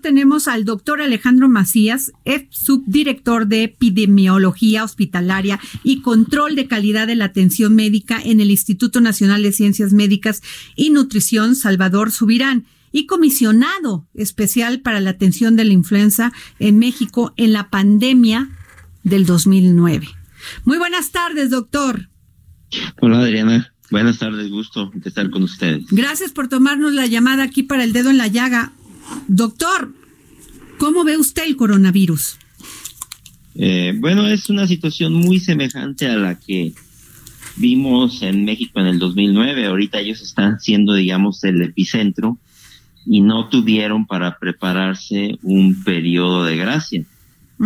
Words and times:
Tenemos 0.00 0.48
al 0.48 0.64
doctor 0.64 1.00
Alejandro 1.00 1.48
Macías, 1.48 2.12
subdirector 2.50 3.46
de 3.46 3.64
Epidemiología 3.64 4.84
Hospitalaria 4.84 5.60
y 5.84 6.00
Control 6.00 6.56
de 6.56 6.66
Calidad 6.66 7.06
de 7.06 7.16
la 7.16 7.26
Atención 7.26 7.74
Médica 7.74 8.20
en 8.22 8.40
el 8.40 8.50
Instituto 8.50 9.00
Nacional 9.00 9.42
de 9.42 9.52
Ciencias 9.52 9.92
Médicas 9.92 10.42
y 10.76 10.90
Nutrición 10.90 11.54
Salvador 11.54 12.10
Subirán 12.10 12.66
y 12.92 13.06
comisionado 13.06 14.06
especial 14.14 14.80
para 14.80 15.00
la 15.00 15.10
atención 15.10 15.56
de 15.56 15.64
la 15.64 15.72
influenza 15.72 16.32
en 16.58 16.78
México 16.78 17.32
en 17.36 17.52
la 17.52 17.70
pandemia 17.70 18.48
del 19.02 19.26
2009. 19.26 20.08
Muy 20.64 20.78
buenas 20.78 21.10
tardes, 21.10 21.50
doctor. 21.50 22.08
Hola, 23.00 23.20
Adriana. 23.20 23.72
Buenas 23.90 24.18
tardes, 24.18 24.48
gusto 24.50 24.90
de 24.94 25.08
estar 25.08 25.30
con 25.30 25.42
ustedes. 25.42 25.84
Gracias 25.90 26.30
por 26.32 26.48
tomarnos 26.48 26.92
la 26.94 27.06
llamada 27.06 27.42
aquí 27.42 27.64
para 27.64 27.82
el 27.82 27.92
dedo 27.92 28.10
en 28.10 28.18
la 28.18 28.28
llaga. 28.28 28.72
Doctor, 29.28 29.92
¿cómo 30.78 31.04
ve 31.04 31.16
usted 31.16 31.44
el 31.46 31.56
coronavirus? 31.56 32.38
Eh, 33.54 33.94
bueno, 33.96 34.26
es 34.26 34.48
una 34.48 34.66
situación 34.66 35.12
muy 35.14 35.40
semejante 35.40 36.06
a 36.06 36.16
la 36.16 36.38
que 36.38 36.72
vimos 37.56 38.22
en 38.22 38.44
México 38.44 38.80
en 38.80 38.86
el 38.86 38.98
2009. 38.98 39.66
Ahorita 39.66 40.00
ellos 40.00 40.20
están 40.22 40.60
siendo, 40.60 40.94
digamos, 40.94 41.44
el 41.44 41.62
epicentro 41.62 42.38
y 43.06 43.20
no 43.20 43.48
tuvieron 43.48 44.06
para 44.06 44.38
prepararse 44.38 45.38
un 45.42 45.82
periodo 45.82 46.44
de 46.44 46.56
gracia, 46.56 47.04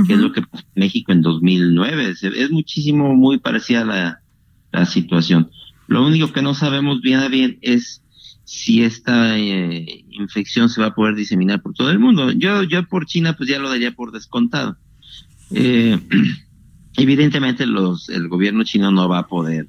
que 0.07 0.15
es 0.15 0.19
lo 0.19 0.33
que 0.33 0.43
pasó 0.43 0.65
en 0.75 0.81
México 0.81 1.13
en 1.13 1.23
2009. 1.23 2.15
Es, 2.23 2.51
muchísimo, 2.51 3.15
muy 3.15 3.39
parecida 3.39 3.83
a 3.83 3.85
la, 3.85 4.21
la, 4.73 4.87
situación. 4.87 5.51
Lo 5.87 6.07
único 6.07 6.33
que 6.33 6.43
no 6.43 6.55
sabemos 6.55 7.01
bien 7.01 7.21
a 7.21 7.29
bien 7.29 7.59
es 7.63 8.03
si 8.45 8.85
esta 8.85 9.39
eh, 9.39 10.05
infección 10.11 10.69
se 10.69 10.81
va 10.81 10.89
a 10.89 10.95
poder 10.95 11.15
diseminar 11.15 11.63
por 11.63 11.75
todo 11.75 11.91
el 11.91 11.99
mundo. 11.99 12.31
Yo, 12.33 12.63
yo 12.63 12.87
por 12.87 13.07
China 13.07 13.35
pues 13.37 13.49
ya 13.49 13.59
lo 13.59 13.69
daría 13.69 13.93
por 13.93 14.13
descontado. 14.13 14.77
Eh, 15.51 15.99
evidentemente 16.97 17.67
los, 17.67 18.09
el 18.09 18.29
gobierno 18.29 18.65
chino 18.65 18.91
no 18.91 19.09
va 19.09 19.21
a 19.21 19.27
poder 19.27 19.69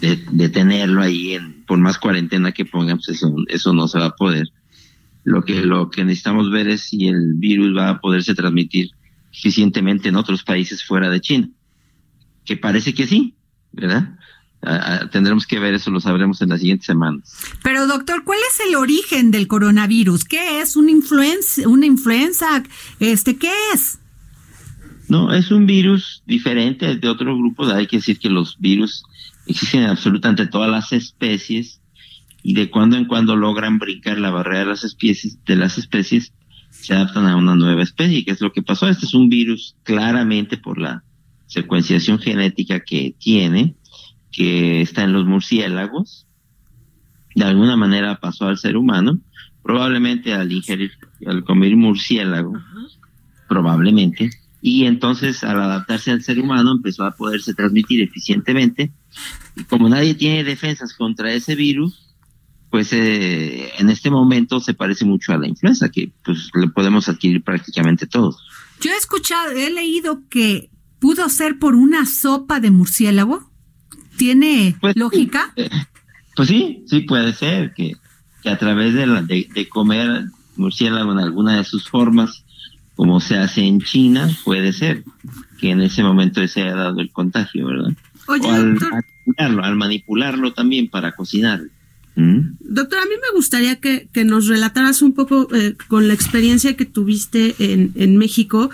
detenerlo 0.00 1.02
ahí 1.02 1.32
en, 1.32 1.64
por 1.66 1.78
más 1.78 1.98
cuarentena 1.98 2.52
que 2.52 2.64
pongamos, 2.64 3.08
eso, 3.08 3.34
eso 3.48 3.72
no 3.74 3.86
se 3.86 3.98
va 3.98 4.06
a 4.06 4.16
poder. 4.16 4.48
Lo 5.24 5.44
que, 5.44 5.62
lo 5.62 5.90
que 5.90 6.04
necesitamos 6.04 6.50
ver 6.50 6.68
es 6.68 6.82
si 6.82 7.06
el 7.08 7.34
virus 7.34 7.76
va 7.76 7.90
a 7.90 8.00
poderse 8.00 8.34
transmitir 8.34 8.90
eficientemente 9.32 10.08
en 10.08 10.16
otros 10.16 10.42
países 10.42 10.82
fuera 10.82 11.10
de 11.10 11.20
China. 11.20 11.50
Que 12.44 12.56
parece 12.56 12.94
que 12.94 13.06
sí, 13.06 13.34
¿verdad? 13.72 14.18
Tendremos 15.10 15.46
que 15.46 15.58
ver 15.58 15.74
eso, 15.74 15.90
lo 15.90 16.00
sabremos 16.00 16.40
en 16.42 16.50
las 16.50 16.60
siguientes 16.60 16.86
semanas. 16.86 17.34
Pero 17.62 17.86
doctor, 17.86 18.24
¿cuál 18.24 18.38
es 18.50 18.60
el 18.68 18.76
origen 18.76 19.30
del 19.30 19.46
coronavirus? 19.46 20.24
¿Qué 20.24 20.60
es 20.60 20.76
una 20.76 20.90
influenza? 20.90 21.68
Una 21.68 21.86
influenza, 21.86 22.62
este, 22.98 23.36
¿qué 23.36 23.50
es? 23.74 23.98
No, 25.08 25.32
es 25.32 25.50
un 25.50 25.66
virus 25.66 26.22
diferente 26.26 26.96
de 26.96 27.08
otros 27.08 27.36
grupos. 27.36 27.72
Hay 27.72 27.86
que 27.86 27.96
decir 27.96 28.18
que 28.18 28.30
los 28.30 28.58
virus 28.58 29.02
existen 29.46 29.82
en 29.82 29.90
absolutamente 29.90 30.46
todas 30.46 30.70
las 30.70 30.92
especies 30.92 31.80
y 32.42 32.54
de 32.54 32.70
cuando 32.70 32.96
en 32.96 33.06
cuando 33.06 33.36
logran 33.36 33.78
brincar 33.78 34.18
la 34.18 34.30
barrera 34.30 34.60
de 34.60 34.66
las 34.66 34.84
especies, 34.84 35.44
de 35.44 35.56
las 35.56 35.78
especies, 35.78 36.32
se 36.70 36.94
adaptan 36.94 37.26
a 37.26 37.36
una 37.36 37.56
nueva 37.56 37.82
especie, 37.82 38.24
que 38.24 38.30
es 38.30 38.40
lo 38.40 38.52
que 38.52 38.62
pasó. 38.62 38.88
Este 38.88 39.06
es 39.06 39.14
un 39.14 39.28
virus 39.28 39.74
claramente 39.82 40.56
por 40.56 40.78
la 40.78 41.02
secuenciación 41.46 42.18
genética 42.20 42.80
que 42.80 43.14
tiene, 43.18 43.74
que 44.32 44.82
está 44.82 45.04
en 45.04 45.12
los 45.12 45.26
murciélagos, 45.26 46.26
de 47.34 47.44
alguna 47.44 47.76
manera 47.76 48.20
pasó 48.20 48.46
al 48.46 48.58
ser 48.58 48.76
humano, 48.76 49.20
probablemente 49.62 50.34
al 50.34 50.50
ingerir, 50.52 50.92
al 51.26 51.44
comer 51.44 51.76
murciélago, 51.76 52.52
probablemente, 53.48 54.30
y 54.62 54.84
entonces 54.84 55.42
al 55.44 55.60
adaptarse 55.60 56.10
al 56.10 56.22
ser 56.22 56.38
humano 56.38 56.72
empezó 56.72 57.04
a 57.04 57.12
poderse 57.12 57.54
transmitir 57.54 58.02
eficientemente, 58.02 58.92
y 59.56 59.64
como 59.64 59.88
nadie 59.88 60.14
tiene 60.14 60.44
defensas 60.44 60.94
contra 60.94 61.32
ese 61.32 61.54
virus, 61.54 62.10
pues 62.70 62.92
eh, 62.92 63.72
en 63.78 63.90
este 63.90 64.10
momento 64.10 64.60
se 64.60 64.74
parece 64.74 65.04
mucho 65.04 65.32
a 65.32 65.38
la 65.38 65.48
influenza, 65.48 65.88
que 65.88 66.12
pues 66.24 66.50
le 66.54 66.68
podemos 66.68 67.08
adquirir 67.08 67.42
prácticamente 67.42 68.06
todos. 68.06 68.46
Yo 68.80 68.92
he 68.92 68.96
escuchado, 68.96 69.50
he 69.50 69.70
leído 69.70 70.22
que 70.28 70.70
pudo 71.00 71.28
ser 71.28 71.58
por 71.58 71.74
una 71.74 72.06
sopa 72.06 72.60
de 72.60 72.70
murciélago. 72.70 73.49
¿Tiene 74.20 74.76
pues 74.80 74.94
lógica? 74.96 75.52
Pues 76.36 76.48
sí, 76.48 76.84
sí 76.86 77.00
puede 77.00 77.34
ser 77.34 77.74
que, 77.74 77.96
que 78.42 78.48
a 78.48 78.56
través 78.56 78.94
de, 78.94 79.04
la, 79.04 79.20
de, 79.20 79.68
comer 79.68 80.24
murciélago 80.56 81.12
en 81.12 81.18
alguna 81.18 81.56
de 81.56 81.64
sus 81.64 81.88
formas, 81.88 82.44
como 82.94 83.20
se 83.20 83.36
hace 83.36 83.62
en 83.62 83.80
China, 83.80 84.30
puede 84.44 84.72
ser 84.72 85.02
que 85.58 85.70
en 85.70 85.82
ese 85.82 86.02
momento 86.02 86.46
se 86.46 86.62
haya 86.62 86.76
dado 86.76 87.00
el 87.00 87.10
contagio, 87.10 87.66
¿verdad? 87.66 87.92
Oye, 88.28 88.48
o 88.48 88.54
al, 88.54 88.74
manipularlo, 88.74 89.64
al 89.64 89.76
manipularlo 89.76 90.52
también 90.54 90.88
para 90.88 91.12
cocinar. 91.12 91.60
¿Mm? 92.16 92.56
Doctor, 92.60 92.98
a 92.98 93.04
mí 93.04 93.14
me 93.14 93.36
gustaría 93.36 93.76
que, 93.76 94.08
que 94.12 94.24
nos 94.24 94.46
relataras 94.46 95.02
un 95.02 95.12
poco 95.12 95.48
eh, 95.54 95.74
con 95.88 96.08
la 96.08 96.14
experiencia 96.14 96.76
que 96.76 96.84
tuviste 96.84 97.54
en, 97.58 97.92
en 97.94 98.16
México 98.16 98.70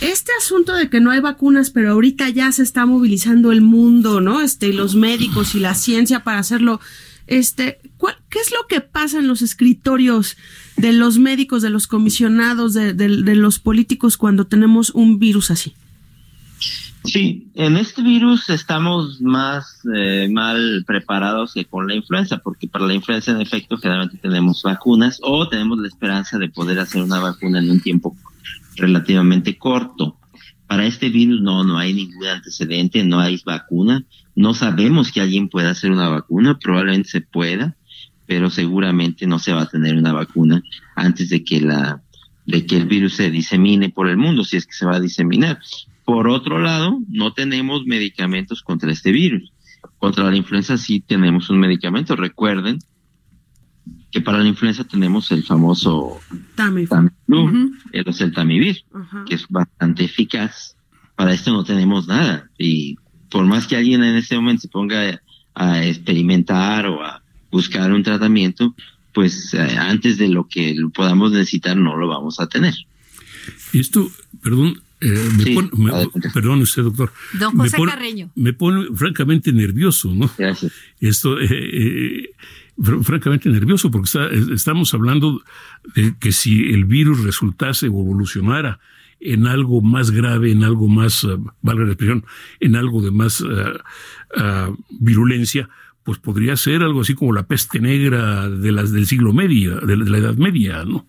este 0.00 0.32
asunto 0.38 0.74
de 0.74 0.90
que 0.90 1.00
no 1.00 1.10
hay 1.10 1.20
vacunas, 1.20 1.70
pero 1.70 1.92
ahorita 1.92 2.28
ya 2.28 2.52
se 2.52 2.62
está 2.62 2.86
movilizando 2.86 3.52
el 3.52 3.62
mundo, 3.62 4.20
¿no? 4.20 4.40
Este, 4.40 4.72
los 4.72 4.94
médicos 4.94 5.54
y 5.54 5.60
la 5.60 5.74
ciencia 5.74 6.22
para 6.22 6.38
hacerlo. 6.38 6.80
Este, 7.26 7.78
¿qué 8.28 8.38
es 8.38 8.50
lo 8.52 8.66
que 8.68 8.80
pasa 8.80 9.18
en 9.18 9.26
los 9.26 9.42
escritorios 9.42 10.36
de 10.76 10.92
los 10.92 11.18
médicos, 11.18 11.62
de 11.62 11.70
los 11.70 11.86
comisionados, 11.86 12.74
de, 12.74 12.94
los 13.08 13.58
políticos 13.58 14.16
cuando 14.16 14.46
tenemos 14.46 14.90
un 14.90 15.18
virus 15.18 15.50
así? 15.50 15.74
Sí, 17.06 17.50
en 17.54 17.76
este 17.76 18.02
virus 18.02 18.50
estamos 18.50 19.20
más 19.20 19.80
eh, 19.94 20.28
mal 20.30 20.84
preparados 20.86 21.54
que 21.54 21.64
con 21.64 21.86
la 21.86 21.94
influenza, 21.94 22.38
porque 22.38 22.68
para 22.68 22.86
la 22.86 22.94
influenza 22.94 23.30
en 23.30 23.40
efecto 23.40 23.76
generalmente 23.78 24.18
tenemos 24.18 24.62
vacunas 24.62 25.18
o 25.22 25.48
tenemos 25.48 25.78
la 25.78 25.88
esperanza 25.88 26.38
de 26.38 26.48
poder 26.48 26.78
hacer 26.80 27.02
una 27.02 27.20
vacuna 27.20 27.60
en 27.60 27.70
un 27.70 27.80
tiempo 27.80 28.16
relativamente 28.76 29.56
corto. 29.56 30.16
Para 30.66 30.84
este 30.84 31.08
virus 31.08 31.40
no, 31.40 31.64
no 31.64 31.78
hay 31.78 31.94
ningún 31.94 32.26
antecedente, 32.26 33.04
no 33.04 33.20
hay 33.20 33.40
vacuna. 33.44 34.04
No 34.34 34.52
sabemos 34.52 35.12
que 35.12 35.20
alguien 35.20 35.48
pueda 35.48 35.70
hacer 35.70 35.92
una 35.92 36.08
vacuna, 36.08 36.58
probablemente 36.58 37.08
se 37.08 37.20
pueda, 37.20 37.76
pero 38.26 38.50
seguramente 38.50 39.26
no 39.26 39.38
se 39.38 39.52
va 39.52 39.62
a 39.62 39.68
tener 39.68 39.96
una 39.96 40.12
vacuna 40.12 40.62
antes 40.96 41.30
de 41.30 41.44
que 41.44 41.60
la 41.60 42.02
de 42.46 42.64
que 42.64 42.76
el 42.76 42.86
virus 42.86 43.16
se 43.16 43.30
disemine 43.30 43.90
por 43.90 44.08
el 44.08 44.16
mundo, 44.16 44.44
si 44.44 44.56
es 44.56 44.66
que 44.66 44.72
se 44.72 44.86
va 44.86 44.96
a 44.96 45.00
diseminar. 45.00 45.58
Por 46.06 46.28
otro 46.28 46.60
lado, 46.60 47.00
no 47.08 47.32
tenemos 47.32 47.84
medicamentos 47.84 48.62
contra 48.62 48.92
este 48.92 49.10
virus. 49.10 49.52
Contra 49.98 50.30
la 50.30 50.36
influenza 50.36 50.78
sí 50.78 51.00
tenemos 51.00 51.50
un 51.50 51.58
medicamento. 51.58 52.14
Recuerden 52.14 52.78
que 54.12 54.20
para 54.20 54.38
la 54.38 54.46
influenza 54.46 54.84
tenemos 54.84 55.32
el 55.32 55.42
famoso 55.42 56.20
Tamiflu, 56.54 57.72
el 57.92 58.08
oseltamivir, 58.08 58.84
que 59.26 59.34
es 59.34 59.48
bastante 59.48 60.04
eficaz. 60.04 60.76
Para 61.16 61.34
esto 61.34 61.52
no 61.52 61.64
tenemos 61.64 62.06
nada. 62.06 62.48
Y 62.56 62.96
por 63.28 63.44
más 63.44 63.66
que 63.66 63.74
alguien 63.76 64.04
en 64.04 64.14
este 64.14 64.36
momento 64.36 64.62
se 64.62 64.68
ponga 64.68 65.20
a 65.54 65.84
experimentar 65.84 66.86
o 66.86 67.04
a 67.04 67.20
buscar 67.50 67.90
un 67.90 68.04
tratamiento, 68.04 68.76
pues 69.12 69.52
eh, 69.54 69.76
antes 69.76 70.18
de 70.18 70.28
lo 70.28 70.46
que 70.46 70.76
podamos 70.94 71.32
necesitar 71.32 71.76
no 71.76 71.96
lo 71.96 72.06
vamos 72.06 72.38
a 72.38 72.46
tener. 72.46 72.74
Esto, 73.72 74.08
perdón, 74.40 74.80
eh, 75.06 75.28
me 75.36 75.54
pone, 75.54 76.10
perdón 76.32 76.62
usted, 76.62 76.82
doctor. 76.82 77.12
Don 77.38 77.56
José 77.56 77.80
me 77.80 77.86
Carreño. 77.86 78.30
Me 78.34 78.52
pone 78.52 78.86
francamente 78.94 79.52
nervioso, 79.52 80.14
¿no? 80.14 80.30
Gracias. 80.36 80.72
Esto, 81.00 81.38
eh, 81.40 81.46
eh 81.50 82.30
francamente 83.02 83.48
nervioso 83.48 83.90
porque 83.90 84.10
estamos 84.52 84.92
hablando 84.92 85.42
de 85.94 86.14
que 86.20 86.30
si 86.30 86.74
el 86.74 86.84
virus 86.84 87.24
resultase 87.24 87.86
o 87.86 88.00
evolucionara 88.00 88.80
en 89.18 89.46
algo 89.46 89.80
más 89.80 90.10
grave, 90.10 90.52
en 90.52 90.62
algo 90.62 90.88
más, 90.88 91.24
uh, 91.24 91.42
valga 91.62 91.84
la 91.84 91.92
expresión, 91.92 92.24
en 92.60 92.76
algo 92.76 93.00
de 93.00 93.10
más 93.10 93.40
uh, 93.40 93.46
uh, 93.48 94.76
virulencia, 94.90 95.68
pues 96.04 96.18
podría 96.18 96.56
ser 96.56 96.82
algo 96.82 97.00
así 97.00 97.14
como 97.14 97.32
la 97.32 97.46
peste 97.46 97.80
negra 97.80 98.48
de 98.48 98.72
las 98.72 98.92
del 98.92 99.06
siglo 99.06 99.32
medio, 99.32 99.80
de 99.80 99.96
la 99.96 100.18
Edad 100.18 100.36
Media, 100.36 100.84
¿no? 100.84 101.06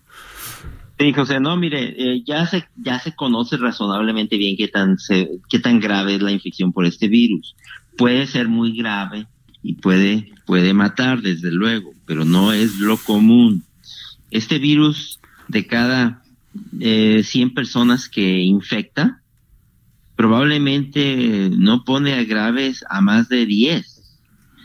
Sí, 0.98 1.12
José, 1.12 1.38
no, 1.38 1.56
mire, 1.56 1.94
eh, 1.96 2.24
ya 2.26 2.44
se 2.46 2.64
ya 2.76 2.98
se 2.98 3.14
conoce 3.14 3.56
razonablemente 3.56 4.36
bien 4.36 4.56
qué 4.56 4.66
tan 4.66 4.96
qué 5.48 5.58
tan 5.60 5.78
grave 5.78 6.16
es 6.16 6.22
la 6.22 6.32
infección 6.32 6.72
por 6.72 6.86
este 6.86 7.06
virus. 7.06 7.54
Puede 7.96 8.26
ser 8.26 8.48
muy 8.48 8.76
grave 8.76 9.26
y 9.62 9.74
puede 9.74 10.32
puede 10.44 10.74
matar 10.74 11.22
desde 11.22 11.52
luego, 11.52 11.92
pero 12.04 12.24
no 12.24 12.52
es 12.52 12.80
lo 12.80 12.96
común. 12.96 13.62
Este 14.32 14.58
virus 14.58 15.20
de 15.46 15.66
cada 15.66 16.22
eh, 16.80 17.22
100 17.22 17.54
personas 17.54 18.08
que 18.08 18.40
infecta 18.40 19.22
probablemente 20.16 21.48
no 21.56 21.84
pone 21.84 22.14
a 22.14 22.24
graves 22.24 22.84
a 22.90 23.00
más 23.00 23.28
de 23.28 23.46
10. 23.46 24.18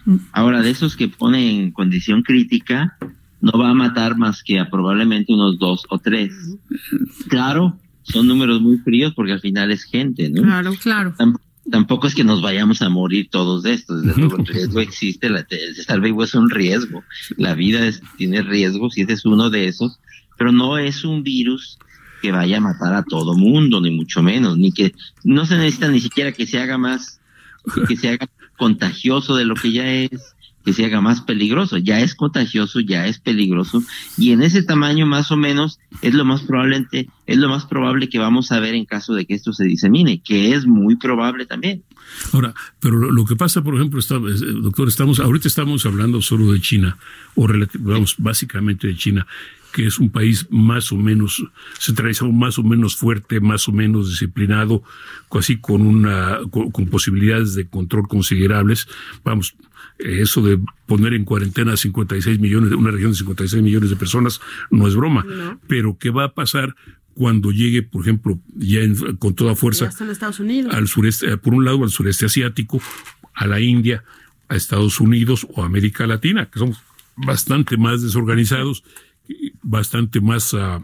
Mm. 0.06 0.16
Ahora, 0.32 0.64
de 0.64 0.72
esos 0.72 0.96
que 0.96 1.10
pone 1.10 1.52
en 1.52 1.72
condición 1.72 2.24
crítica, 2.24 2.98
no 3.44 3.60
va 3.60 3.72
a 3.72 3.74
matar 3.74 4.18
más 4.18 4.42
que 4.42 4.58
a 4.58 4.70
probablemente 4.70 5.34
unos 5.34 5.60
dos 5.60 5.86
o 5.90 6.00
tres. 6.00 6.32
Claro, 7.28 7.78
son 8.04 8.26
números 8.26 8.62
muy 8.62 8.78
fríos 8.78 9.14
porque 9.14 9.34
al 9.34 9.42
final 9.42 9.70
es 9.70 9.84
gente, 9.84 10.30
¿no? 10.30 10.44
Claro, 10.44 10.74
claro. 10.82 11.14
tampoco 11.70 12.08
es 12.08 12.16
que 12.16 12.24
nos 12.24 12.42
vayamos 12.42 12.82
a 12.82 12.88
morir 12.88 13.28
todos 13.30 13.64
de 13.64 13.74
estos. 13.74 14.02
Desde 14.02 14.22
luego, 14.22 14.38
el 14.38 14.46
riesgo 14.46 14.80
existe, 14.80 15.30
la, 15.30 15.46
estar 15.50 16.00
vivo 16.00 16.24
es 16.24 16.34
un 16.36 16.50
riesgo. 16.50 17.04
La 17.36 17.54
vida 17.54 17.82
tiene 18.18 18.44
riesgos 18.44 18.98
y 18.98 19.02
ese 19.02 19.12
es 19.12 19.26
uno 19.26 19.50
de 19.50 19.68
esos, 19.68 20.00
pero 20.38 20.54
no 20.54 20.78
es 20.78 21.04
un 21.04 21.22
virus 21.22 21.78
que 22.22 22.32
vaya 22.32 22.60
a 22.60 22.62
matar 22.62 22.94
a 22.94 23.04
todo 23.04 23.36
mundo, 23.36 23.82
ni 23.82 23.92
mucho 23.92 24.24
menos, 24.24 24.58
ni 24.58 24.72
que 24.72 24.94
no 25.26 25.46
se 25.46 25.58
necesita 25.58 25.90
ni 25.90 26.00
siquiera 26.00 26.32
que 26.32 26.48
se 26.48 26.60
haga 26.60 26.78
más, 26.78 27.20
que 27.90 27.98
se 27.98 28.08
haga 28.08 28.26
contagioso 28.56 29.36
de 29.36 29.44
lo 29.44 29.56
que 29.56 29.74
ya 29.74 29.92
es 29.92 30.33
que 30.64 30.74
se 30.74 30.86
haga 30.86 31.02
más 31.02 31.22
peligroso. 31.22 31.78
Ya 31.78 32.00
es 32.00 32.16
contagioso, 32.16 32.80
ya 32.80 33.08
es 33.08 33.20
peligroso 33.20 33.84
y 34.18 34.32
en 34.32 34.42
ese 34.42 34.64
tamaño 34.64 35.06
más 35.06 35.32
o 35.32 35.38
menos 35.38 35.80
es 36.02 36.14
lo 36.14 36.26
más 36.26 36.42
probable 36.42 36.88
es 37.26 37.38
lo 37.38 37.50
más 37.50 37.66
probable 37.66 38.10
que 38.10 38.20
vamos 38.20 38.52
a 38.52 38.60
ver 38.60 38.76
en 38.76 38.86
caso 38.86 39.14
de 39.14 39.26
que 39.26 39.34
esto 39.34 39.54
se 39.54 39.66
disemine, 39.66 40.22
que 40.22 40.54
es 40.54 40.66
muy 40.66 40.96
probable 40.96 41.46
también. 41.46 41.84
Ahora, 42.32 42.54
pero 42.80 42.98
lo, 42.98 43.26
que 43.26 43.36
pasa, 43.36 43.64
por 43.64 43.76
ejemplo, 43.76 44.00
está, 44.00 44.16
doctor, 44.20 44.88
estamos 44.88 45.20
ahorita 45.20 45.48
estamos 45.48 45.86
hablando 45.86 46.22
solo 46.22 46.52
de 46.52 46.62
China 46.62 46.98
o 47.36 47.48
vamos 47.80 48.16
básicamente 48.18 48.88
de 48.88 48.96
China 48.96 49.28
que 49.74 49.88
es 49.88 49.98
un 49.98 50.10
país 50.10 50.46
más 50.52 50.92
o 50.92 50.98
menos 50.98 51.44
centralizado, 51.80 52.32
más 52.32 52.60
o 52.60 52.64
menos 52.64 52.96
fuerte, 52.96 53.40
más 53.40 53.68
o 53.68 53.72
menos 53.72 54.08
disciplinado, 54.08 54.84
así 55.32 55.58
con 55.58 55.82
una 55.82 56.38
con 56.52 56.86
posibilidades 56.86 57.56
de 57.56 57.68
control 57.68 58.08
considerables. 58.08 58.88
Vamos, 59.24 59.56
eso 60.00 60.42
de 60.42 60.60
poner 60.86 61.14
en 61.14 61.26
cuarentena 61.26 61.74
a 61.74 61.78
56 61.78 62.40
millones, 62.40 62.72
una 62.74 62.92
región 62.92 63.12
de 63.12 63.18
56 63.18 63.64
millones 63.64 63.90
de 63.90 63.96
personas, 63.96 64.42
no 64.70 64.88
es 64.88 64.96
broma. 64.96 65.26
Pero 65.68 65.98
¿qué 65.98 66.10
va 66.10 66.26
a 66.26 66.34
pasar 66.34 66.76
cuando 67.14 67.52
llegue, 67.52 67.84
por 67.84 68.02
ejemplo, 68.02 68.40
ya 68.56 68.80
con 69.20 69.36
toda 69.36 69.56
fuerza 69.56 69.90
al 70.72 70.88
sureste, 70.88 71.32
eh, 71.32 71.38
por 71.38 71.54
un 71.54 71.64
lado 71.64 71.84
al 71.84 71.90
sureste 71.90 72.26
asiático, 72.26 72.82
a 73.34 73.48
la 73.48 73.60
India, 73.60 74.04
a 74.50 74.56
Estados 74.56 75.00
Unidos 75.00 75.48
o 75.54 75.64
América 75.64 76.08
Latina, 76.08 76.50
que 76.50 76.60
somos 76.60 76.82
bastante 77.16 77.78
más 77.78 78.02
desorganizados, 78.02 78.84
bastante 79.62 80.22
más 80.22 80.54
uh, 80.54 80.84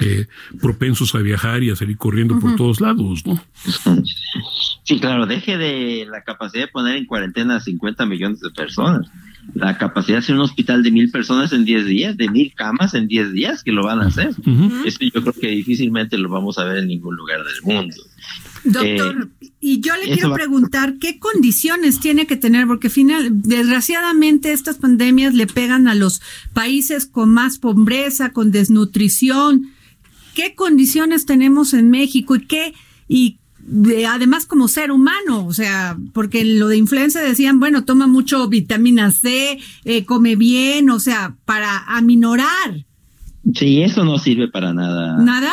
eh, 0.00 0.26
propensos 0.60 1.14
a 1.14 1.18
viajar 1.18 1.62
y 1.62 1.70
a 1.70 1.76
salir 1.76 1.96
corriendo 1.96 2.38
por 2.38 2.56
todos 2.56 2.80
lados, 2.80 3.24
¿no? 3.26 3.40
Sí, 4.84 4.98
claro, 5.00 5.26
deje 5.26 5.58
de 5.58 6.06
la 6.10 6.22
capacidad 6.22 6.64
de 6.64 6.68
poner 6.68 6.96
en 6.96 7.04
cuarentena 7.04 7.56
a 7.56 7.60
50 7.60 8.06
millones 8.06 8.40
de 8.40 8.50
personas. 8.50 9.06
La 9.54 9.76
capacidad 9.76 10.16
de 10.16 10.20
hacer 10.20 10.34
un 10.34 10.42
hospital 10.42 10.82
de 10.82 10.90
mil 10.90 11.10
personas 11.10 11.52
en 11.52 11.64
10 11.64 11.86
días, 11.86 12.16
de 12.16 12.28
mil 12.28 12.54
camas 12.54 12.94
en 12.94 13.06
10 13.06 13.32
días, 13.32 13.62
que 13.62 13.72
lo 13.72 13.84
van 13.84 14.00
a 14.00 14.06
hacer. 14.06 14.30
Eso 14.84 14.98
yo 15.00 15.20
creo 15.20 15.32
que 15.32 15.48
difícilmente 15.48 16.16
lo 16.16 16.28
vamos 16.28 16.58
a 16.58 16.64
ver 16.64 16.78
en 16.78 16.88
ningún 16.88 17.16
lugar 17.16 17.40
del 17.44 17.62
mundo. 17.64 17.96
Doctor, 18.64 19.30
eh, 19.40 19.48
y 19.60 19.80
yo 19.80 19.94
le 19.96 20.14
quiero 20.14 20.32
preguntar 20.32 20.94
qué 21.00 21.18
condiciones 21.18 22.00
tiene 22.00 22.26
que 22.26 22.36
tener, 22.36 22.66
porque 22.66 22.90
final, 22.90 23.28
desgraciadamente 23.42 24.52
estas 24.52 24.76
pandemias 24.76 25.34
le 25.34 25.46
pegan 25.46 25.88
a 25.88 25.94
los 25.94 26.20
países 26.52 27.06
con 27.06 27.30
más 27.30 27.58
pobreza, 27.58 28.32
con 28.32 28.50
desnutrición, 28.52 29.70
qué 30.38 30.54
condiciones 30.54 31.26
tenemos 31.26 31.74
en 31.74 31.90
México 31.90 32.36
y 32.36 32.46
qué, 32.46 32.72
y 33.08 33.40
además 34.08 34.46
como 34.46 34.68
ser 34.68 34.92
humano, 34.92 35.44
o 35.44 35.52
sea, 35.52 35.98
porque 36.12 36.44
lo 36.44 36.68
de 36.68 36.76
influenza 36.76 37.20
decían, 37.20 37.58
bueno, 37.58 37.84
toma 37.84 38.06
mucho 38.06 38.46
vitamina 38.46 39.10
C, 39.10 39.58
eh, 39.84 40.04
come 40.04 40.36
bien, 40.36 40.90
o 40.90 41.00
sea, 41.00 41.34
para 41.44 41.78
aminorar. 41.88 42.86
Sí, 43.52 43.82
eso 43.82 44.04
no 44.04 44.16
sirve 44.20 44.46
para 44.46 44.72
nada. 44.72 45.16
¿Nada? 45.18 45.52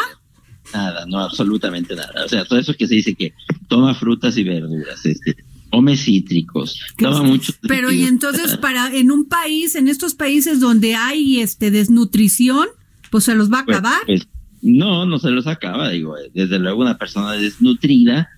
Nada, 0.71 1.07
no, 1.07 1.17
absolutamente 1.17 1.95
nada. 1.95 2.23
O 2.23 2.29
sea, 2.29 2.45
todo 2.45 2.59
eso 2.59 2.75
que 2.77 2.87
se 2.87 2.93
dice 2.93 3.15
que 3.15 3.33
toma 3.67 3.95
frutas 3.95 4.37
y 4.37 4.43
verduras, 4.43 5.03
este, 5.03 5.35
come 5.71 5.97
cítricos, 5.97 6.79
toma 6.95 7.23
mucho. 7.23 7.53
Pero 7.67 7.91
y 7.91 8.03
entonces 8.03 8.55
para 8.57 8.95
en 8.95 9.09
un 9.09 9.25
país, 9.25 9.73
en 9.73 9.87
estos 9.87 10.13
países 10.13 10.59
donde 10.59 10.93
hay 10.93 11.39
este 11.39 11.71
desnutrición, 11.71 12.67
pues 13.09 13.23
se 13.23 13.33
los 13.33 13.51
va 13.51 13.61
a 13.61 13.65
pues, 13.65 13.77
acabar. 13.79 14.01
Pues, 14.05 14.27
no, 14.61 15.05
no 15.05 15.19
se 15.19 15.29
los 15.31 15.47
acaba, 15.47 15.89
digo, 15.89 16.15
desde 16.33 16.59
luego 16.59 16.81
una 16.81 16.97
persona 16.97 17.33
desnutrida 17.33 18.29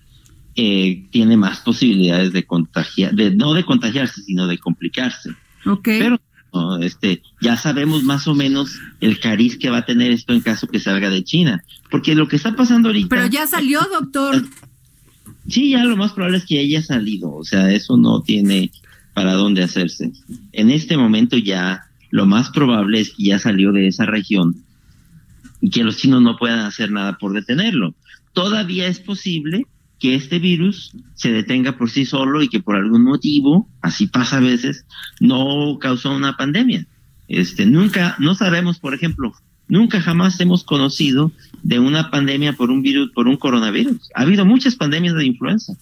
eh, 0.54 1.06
tiene 1.10 1.36
más 1.36 1.60
posibilidades 1.60 2.32
de 2.32 2.44
contagiar, 2.44 3.14
de, 3.14 3.34
no 3.34 3.54
de 3.54 3.64
contagiarse, 3.64 4.22
sino 4.22 4.46
de 4.46 4.58
complicarse. 4.58 5.30
Okay. 5.64 6.00
Pero 6.00 6.20
este, 6.80 7.22
ya 7.40 7.56
sabemos 7.56 8.02
más 8.02 8.26
o 8.26 8.34
menos 8.34 8.80
el 9.00 9.20
cariz 9.20 9.56
que 9.56 9.70
va 9.70 9.78
a 9.78 9.84
tener 9.86 10.10
esto 10.10 10.32
en 10.32 10.40
caso 10.40 10.66
que 10.66 10.80
salga 10.80 11.10
de 11.10 11.22
China. 11.22 11.62
Porque 11.90 12.14
lo 12.14 12.28
que 12.28 12.36
está 12.36 12.56
pasando 12.56 12.88
ahorita. 12.88 13.08
Pero 13.08 13.26
ya 13.26 13.46
salió, 13.46 13.80
doctor. 13.82 14.44
Sí, 15.48 15.70
ya 15.70 15.82
lo 15.82 15.96
más 15.96 16.12
probable 16.12 16.36
es 16.36 16.44
que 16.44 16.58
haya 16.58 16.82
salido. 16.82 17.34
O 17.34 17.42
sea, 17.42 17.72
eso 17.72 17.96
no 17.96 18.20
tiene 18.20 18.70
para 19.14 19.32
dónde 19.32 19.62
hacerse. 19.62 20.12
En 20.52 20.70
este 20.70 20.98
momento 20.98 21.38
ya 21.38 21.86
lo 22.10 22.26
más 22.26 22.50
probable 22.50 23.00
es 23.00 23.14
que 23.14 23.24
ya 23.24 23.38
salió 23.38 23.72
de 23.72 23.88
esa 23.88 24.04
región 24.04 24.62
y 25.60 25.70
que 25.70 25.84
los 25.84 25.96
chinos 25.96 26.22
no 26.22 26.36
puedan 26.36 26.60
hacer 26.60 26.90
nada 26.90 27.18
por 27.18 27.32
detenerlo. 27.32 27.94
Todavía 28.32 28.86
es 28.86 29.00
posible 29.00 29.66
que 29.98 30.14
este 30.14 30.38
virus 30.38 30.92
se 31.14 31.32
detenga 31.32 31.76
por 31.76 31.90
sí 31.90 32.04
solo 32.04 32.42
y 32.42 32.48
que 32.48 32.60
por 32.60 32.76
algún 32.76 33.02
motivo, 33.02 33.68
así 33.82 34.06
pasa 34.06 34.36
a 34.36 34.40
veces, 34.40 34.84
no 35.20 35.78
causó 35.80 36.14
una 36.14 36.36
pandemia. 36.36 36.86
Este, 37.26 37.66
nunca, 37.66 38.16
no 38.18 38.34
sabemos, 38.34 38.78
por 38.78 38.94
ejemplo, 38.94 39.32
nunca 39.66 40.00
jamás 40.00 40.38
hemos 40.40 40.64
conocido 40.64 41.32
de 41.62 41.78
una 41.80 42.10
pandemia 42.10 42.52
por 42.52 42.70
un 42.70 42.82
virus, 42.82 43.10
por 43.10 43.26
un 43.26 43.36
coronavirus. 43.36 44.10
Ha 44.14 44.22
habido 44.22 44.44
muchas 44.46 44.76
pandemias 44.76 45.14
de 45.14 45.26
influenza, 45.26 45.74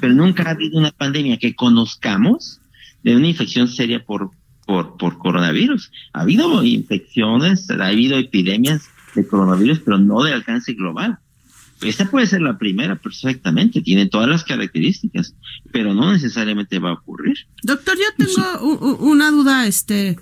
pero 0.00 0.12
nunca 0.14 0.44
ha 0.44 0.50
habido 0.50 0.78
una 0.78 0.92
pandemia 0.92 1.38
que 1.38 1.54
conozcamos 1.54 2.60
de 3.02 3.16
una 3.16 3.26
infección 3.26 3.68
seria 3.68 4.04
por, 4.04 4.30
por, 4.66 4.96
por 4.96 5.18
coronavirus. 5.18 5.90
Ha 6.12 6.20
habido 6.20 6.62
infecciones, 6.62 7.68
ha 7.70 7.86
habido 7.86 8.18
epidemias 8.18 8.88
de 9.14 9.26
coronavirus, 9.26 9.80
pero 9.80 9.98
no 9.98 10.22
de 10.22 10.32
alcance 10.32 10.72
global. 10.72 11.18
Esta 11.80 12.08
puede 12.08 12.26
ser 12.26 12.42
la 12.42 12.58
primera 12.58 12.96
perfectamente, 12.96 13.82
tiene 13.82 14.06
todas 14.06 14.28
las 14.28 14.44
características, 14.44 15.34
pero 15.72 15.94
no 15.94 16.12
necesariamente 16.12 16.78
va 16.78 16.90
a 16.90 16.94
ocurrir. 16.94 17.36
Doctor, 17.62 17.96
yo 17.96 18.24
tengo 18.24 18.96
una 18.98 19.30
duda, 19.30 19.66
este, 19.66 20.16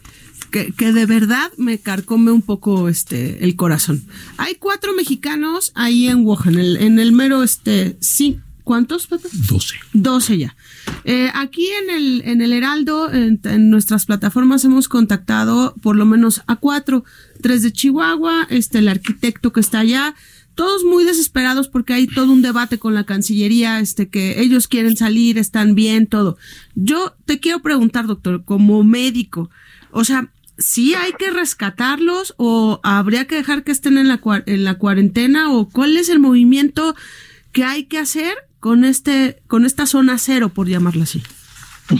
que, 0.50 0.72
que, 0.72 0.92
de 0.92 1.06
verdad 1.06 1.50
me 1.58 1.78
carcome 1.78 2.32
un 2.32 2.42
poco 2.42 2.88
este 2.88 3.44
el 3.44 3.56
corazón. 3.56 4.02
Hay 4.38 4.54
cuatro 4.54 4.94
mexicanos 4.94 5.72
ahí 5.74 6.08
en 6.08 6.24
Wuhan, 6.24 6.54
en 6.54 6.58
el, 6.58 6.76
en 6.78 6.98
el 6.98 7.12
mero 7.12 7.42
este 7.42 7.98
sí, 8.00 8.40
¿cuántos, 8.64 9.06
Pepe? 9.06 9.28
Doce. 9.32 9.76
Doce 9.92 10.38
ya. 10.38 10.56
Eh, 11.04 11.30
aquí 11.34 11.66
en 11.82 11.90
el, 11.90 12.22
en 12.24 12.40
el 12.40 12.52
Heraldo, 12.52 13.10
en, 13.12 13.40
nuestras 13.70 14.06
plataformas 14.06 14.64
hemos 14.64 14.88
contactado 14.88 15.74
por 15.82 15.96
lo 15.96 16.06
menos 16.06 16.42
a 16.46 16.56
cuatro, 16.56 17.04
tres 17.40 17.62
de 17.62 17.72
Chihuahua, 17.72 18.46
este, 18.50 18.78
el 18.78 18.88
arquitecto 18.88 19.52
que 19.52 19.60
está 19.60 19.80
allá, 19.80 20.14
todos 20.54 20.84
muy 20.84 21.04
desesperados 21.04 21.68
porque 21.68 21.94
hay 21.94 22.06
todo 22.06 22.32
un 22.32 22.42
debate 22.42 22.78
con 22.78 22.94
la 22.94 23.04
Cancillería, 23.04 23.80
este, 23.80 24.08
que 24.08 24.40
ellos 24.40 24.68
quieren 24.68 24.96
salir, 24.96 25.38
están 25.38 25.74
bien, 25.74 26.06
todo. 26.06 26.36
Yo 26.74 27.14
te 27.24 27.40
quiero 27.40 27.60
preguntar, 27.60 28.06
doctor, 28.06 28.44
como 28.44 28.84
médico, 28.84 29.50
o 29.90 30.04
sea, 30.04 30.30
¿sí 30.58 30.94
hay 30.94 31.12
que 31.18 31.30
rescatarlos 31.30 32.34
o 32.36 32.80
habría 32.82 33.26
que 33.26 33.36
dejar 33.36 33.64
que 33.64 33.72
estén 33.72 33.96
en 33.96 34.08
la, 34.08 34.20
en 34.46 34.64
la 34.64 34.74
cuarentena 34.74 35.50
o 35.50 35.68
cuál 35.68 35.96
es 35.96 36.08
el 36.08 36.18
movimiento 36.18 36.94
que 37.52 37.64
hay 37.64 37.84
que 37.84 37.98
hacer 37.98 38.34
con 38.60 38.84
este, 38.84 39.42
con 39.46 39.64
esta 39.64 39.86
zona 39.86 40.18
cero, 40.18 40.50
por 40.50 40.68
llamarla 40.68 41.04
así. 41.04 41.22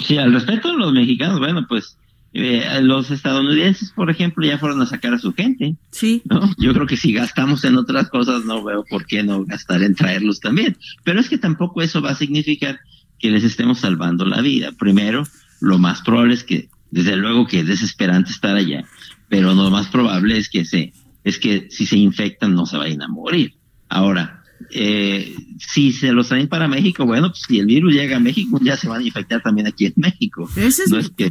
Sí, 0.07 0.19
al 0.19 0.33
respecto 0.33 0.71
de 0.71 0.79
los 0.79 0.93
mexicanos, 0.93 1.39
bueno, 1.39 1.67
pues 1.69 1.97
eh, 2.33 2.81
los 2.83 3.11
estadounidenses, 3.11 3.91
por 3.91 4.11
ejemplo, 4.11 4.47
ya 4.47 4.59
fueron 4.59 4.81
a 4.81 4.87
sacar 4.87 5.15
a 5.15 5.19
su 5.19 5.33
gente. 5.33 5.77
Sí. 5.91 6.23
¿no? 6.25 6.49
Yo 6.59 6.73
creo 6.73 6.87
que 6.87 6.97
si 6.97 7.13
gastamos 7.13 7.65
en 7.65 7.77
otras 7.77 8.09
cosas, 8.09 8.45
no 8.45 8.63
veo 8.63 8.85
por 8.89 9.05
qué 9.07 9.23
no 9.23 9.45
gastar 9.45 9.83
en 9.83 9.95
traerlos 9.95 10.41
también. 10.41 10.77
Pero 11.03 11.21
es 11.21 11.29
que 11.29 11.39
tampoco 11.39 11.83
eso 11.83 12.01
va 12.01 12.11
a 12.11 12.15
significar 12.15 12.81
que 13.19 13.31
les 13.31 13.45
estemos 13.45 13.81
salvando 13.81 14.25
la 14.25 14.41
vida. 14.41 14.73
Primero, 14.73 15.25
lo 15.61 15.79
más 15.79 16.03
probable 16.03 16.35
es 16.35 16.45
que, 16.45 16.69
desde 16.91 17.17
luego 17.17 17.47
que 17.47 17.61
es 17.61 17.67
desesperante 17.67 18.31
estar 18.31 18.57
allá, 18.57 18.85
pero 19.29 19.55
lo 19.55 19.71
más 19.71 19.89
probable 19.89 20.39
es 20.39 20.49
que 20.49 20.65
se, 20.65 20.93
es 21.25 21.39
que 21.39 21.69
si 21.71 21.87
se 21.87 21.97
infectan 21.97 22.55
no 22.55 22.65
se 22.65 22.77
vayan 22.77 23.03
a 23.03 23.09
morir. 23.09 23.55
Ahora, 23.89 24.45
eh, 24.71 25.35
si 25.59 25.93
se 25.93 26.13
los 26.13 26.29
traen 26.29 26.49
para 26.49 26.69
México, 26.69 27.05
bueno, 27.07 27.31
pues 27.31 27.43
si 27.47 27.59
el 27.59 27.67
virus 27.67 27.93
llega 27.93 28.17
a 28.17 28.21
México, 28.21 28.59
ya 28.63 28.77
se 28.77 28.89
van 28.89 29.03
a 29.03 29.05
infectar 29.05 29.43
también 29.43 29.67
aquí 29.67 29.87
en 29.87 29.95
México. 29.97 30.49
no 30.89 30.99
es 30.99 31.11
que, 31.11 31.31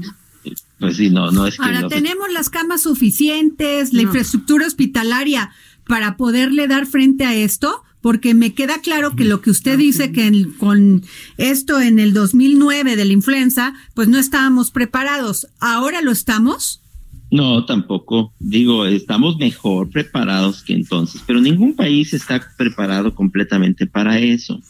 pues 0.80 0.98
sí, 0.98 1.10
no, 1.10 1.32
no 1.32 1.46
es 1.46 1.58
que. 1.58 1.64
Ahora, 1.64 1.88
tenemos 1.88 2.32
las 2.32 2.50
camas 2.50 2.84
suficientes, 2.84 3.94
la 3.94 4.04
infraestructura 4.04 4.66
hospitalaria 4.66 5.52
para 5.88 6.18
poderle 6.18 6.68
dar 6.68 6.86
frente 6.86 7.26
a 7.26 7.36
esto 7.36 7.84
porque 8.02 8.34
me 8.34 8.54
queda 8.54 8.82
claro 8.82 9.16
que 9.16 9.26
lo 9.26 9.42
que 9.42 9.52
usted 9.52 9.78
dice 9.78 10.12
que 10.12 10.48
con 10.58 11.04
esto 11.38 11.82
en 11.82 12.00
el 12.00 12.14
2009 12.14 12.96
de 12.96 13.06
la 13.06 13.14
influenza, 13.14 13.74
pues 13.94 14.08
no 14.08 14.18
estábamos 14.18 14.72
preparados. 14.72 15.48
¿Ahora 15.60 16.02
lo 16.02 16.12
estamos? 16.12 16.82
No, 17.32 17.66
tampoco. 17.66 18.34
Digo, 18.40 18.86
estamos 18.86 19.38
mejor 19.38 19.90
preparados 19.90 20.64
que 20.64 20.74
entonces, 20.74 21.22
pero 21.26 21.42
ningún 21.42 21.76
país 21.76 22.14
está 22.14 22.42
preparado 22.58 23.14
completamente 23.14 23.86
para 23.86 24.20
eso. 24.20 24.62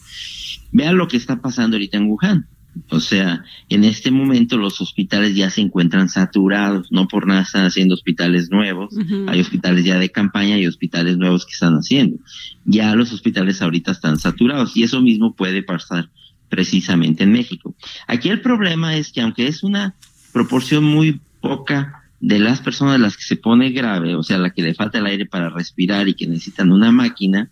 Vean 0.72 0.96
lo 0.96 1.08
que 1.08 1.16
está 1.16 1.40
pasando 1.40 1.76
ahorita 1.76 1.98
en 1.98 2.06
Wuhan. 2.06 2.46
O 2.88 3.00
sea, 3.00 3.44
en 3.68 3.84
este 3.84 4.10
momento 4.10 4.56
los 4.56 4.80
hospitales 4.80 5.34
ya 5.34 5.50
se 5.50 5.60
encuentran 5.60 6.08
saturados, 6.08 6.90
no 6.90 7.08
por 7.08 7.26
nada 7.26 7.42
están 7.42 7.64
haciendo 7.64 7.94
hospitales 7.94 8.50
nuevos, 8.50 8.94
hay 9.26 9.40
hospitales 9.40 9.84
ya 9.84 9.98
de 9.98 10.10
campaña 10.10 10.58
y 10.58 10.66
hospitales 10.66 11.16
nuevos 11.16 11.46
que 11.46 11.52
están 11.52 11.74
haciendo. 11.74 12.18
Ya 12.64 12.94
los 12.94 13.12
hospitales 13.12 13.60
ahorita 13.62 13.92
están 13.92 14.18
saturados 14.18 14.76
y 14.76 14.84
eso 14.84 15.00
mismo 15.00 15.34
puede 15.34 15.62
pasar 15.62 16.10
precisamente 16.48 17.24
en 17.24 17.32
México. 17.32 17.74
Aquí 18.06 18.28
el 18.28 18.40
problema 18.40 18.96
es 18.96 19.12
que 19.12 19.20
aunque 19.20 19.46
es 19.46 19.62
una 19.62 19.94
proporción 20.32 20.84
muy 20.84 21.20
poca 21.40 22.04
de 22.20 22.38
las 22.38 22.60
personas 22.60 22.96
a 22.96 22.98
las 22.98 23.16
que 23.16 23.22
se 23.22 23.36
pone 23.36 23.70
grave, 23.70 24.14
o 24.14 24.22
sea, 24.22 24.38
la 24.38 24.50
que 24.50 24.62
le 24.62 24.74
falta 24.74 24.98
el 24.98 25.06
aire 25.06 25.26
para 25.26 25.48
respirar 25.48 26.08
y 26.08 26.14
que 26.14 26.26
necesitan 26.26 26.70
una 26.70 26.92
máquina, 26.92 27.50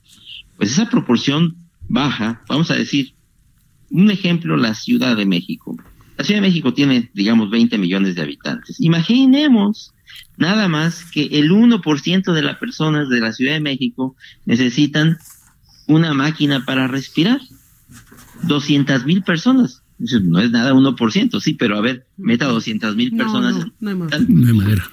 pues 0.57 0.73
esa 0.73 0.91
proporción 0.91 1.57
baja, 1.89 2.43
vamos 2.49 2.71
a 2.71 2.75
decir, 2.75 3.15
un 3.91 4.11
ejemplo, 4.11 4.57
la 4.57 4.75
Ciudad 4.75 5.17
de 5.17 5.27
México. 5.27 5.77
La 6.17 6.25
Ciudad 6.25 6.41
de 6.41 6.49
México 6.49 6.75
tiene, 6.75 7.11
digamos, 7.15 7.51
20 7.51 7.79
millones 7.79 8.15
de 8.15 8.23
habitantes. 8.23 8.81
Imaginemos 8.81 9.95
nada 10.37 10.69
más 10.69 11.05
que 11.05 11.27
el 11.27 11.51
1% 11.51 12.33
de 12.33 12.43
las 12.43 12.57
personas 12.59 13.09
de 13.09 13.21
la 13.21 13.33
Ciudad 13.33 13.55
de 13.55 13.61
México 13.61 14.17
necesitan 14.45 15.19
una 15.87 16.15
máquina 16.15 16.65
para 16.65 16.87
respirar. 16.87 17.41
200 18.43 19.05
mil 19.05 19.23
personas. 19.23 19.83
No 19.99 20.39
es 20.39 20.51
nada 20.51 20.73
1%, 20.73 21.41
sí, 21.41 21.55
pero 21.55 21.77
a 21.77 21.81
ver, 21.81 22.07
meta 22.17 22.47
200 22.47 22.95
mil 22.95 23.17
personas. 23.17 23.57
No, 23.81 23.95
no, 23.95 24.07
no 24.07 24.47
hay 24.47 24.55
manera 24.55 24.89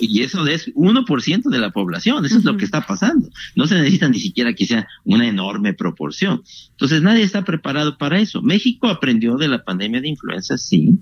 y 0.00 0.22
eso 0.22 0.46
es 0.46 0.72
1% 0.74 1.42
de 1.48 1.58
la 1.58 1.70
población, 1.70 2.24
eso 2.24 2.38
es 2.38 2.44
lo 2.44 2.56
que 2.56 2.64
está 2.64 2.86
pasando. 2.86 3.28
No 3.56 3.66
se 3.66 3.76
necesita 3.76 4.08
ni 4.08 4.18
siquiera 4.18 4.52
que 4.54 4.66
sea 4.66 4.88
una 5.04 5.26
enorme 5.26 5.74
proporción. 5.74 6.42
Entonces 6.70 7.02
nadie 7.02 7.22
está 7.22 7.44
preparado 7.44 7.96
para 7.98 8.18
eso. 8.20 8.42
México 8.42 8.88
aprendió 8.88 9.36
de 9.36 9.48
la 9.48 9.64
pandemia 9.64 10.00
de 10.00 10.08
influenza, 10.08 10.58
sí. 10.58 10.98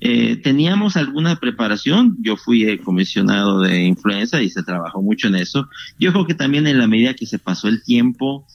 Eh, 0.00 0.36
teníamos 0.36 0.96
alguna 0.96 1.36
preparación, 1.36 2.16
yo 2.20 2.36
fui 2.36 2.78
comisionado 2.78 3.60
de 3.60 3.84
influenza 3.84 4.42
y 4.42 4.50
se 4.50 4.62
trabajó 4.62 5.02
mucho 5.02 5.28
en 5.28 5.36
eso. 5.36 5.68
Yo 5.98 6.12
creo 6.12 6.26
que 6.26 6.34
también 6.34 6.66
en 6.66 6.78
la 6.78 6.86
medida 6.86 7.14
que 7.14 7.26
se 7.26 7.38
pasó 7.38 7.68
el 7.68 7.82
tiempo, 7.82 8.46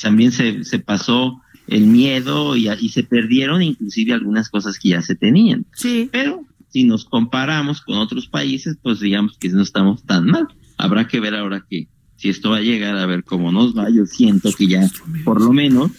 también 0.00 0.32
se, 0.32 0.64
se 0.64 0.78
pasó 0.78 1.40
el 1.66 1.86
miedo 1.86 2.56
y, 2.56 2.68
y 2.68 2.88
se 2.88 3.04
perdieron 3.04 3.62
inclusive 3.62 4.12
algunas 4.12 4.48
cosas 4.48 4.78
que 4.78 4.90
ya 4.90 5.02
se 5.02 5.14
tenían. 5.14 5.66
Sí. 5.72 6.08
Pero 6.10 6.44
si 6.70 6.84
nos 6.84 7.04
comparamos 7.04 7.80
con 7.80 7.98
otros 7.98 8.28
países, 8.28 8.76
pues 8.82 9.00
digamos 9.00 9.36
que 9.38 9.48
no 9.50 9.62
estamos 9.62 10.04
tan 10.04 10.26
mal. 10.26 10.48
Habrá 10.78 11.06
que 11.06 11.20
ver 11.20 11.34
ahora 11.34 11.64
que 11.68 11.88
si 12.16 12.28
esto 12.28 12.50
va 12.50 12.58
a 12.58 12.62
llegar 12.62 12.96
a 12.96 13.06
ver 13.06 13.24
cómo 13.24 13.52
nos 13.52 13.76
va. 13.76 13.90
Yo 13.90 14.06
siento 14.06 14.50
que 14.52 14.66
ya, 14.66 14.88
por 15.24 15.40
lo 15.40 15.52
menos, 15.52 15.90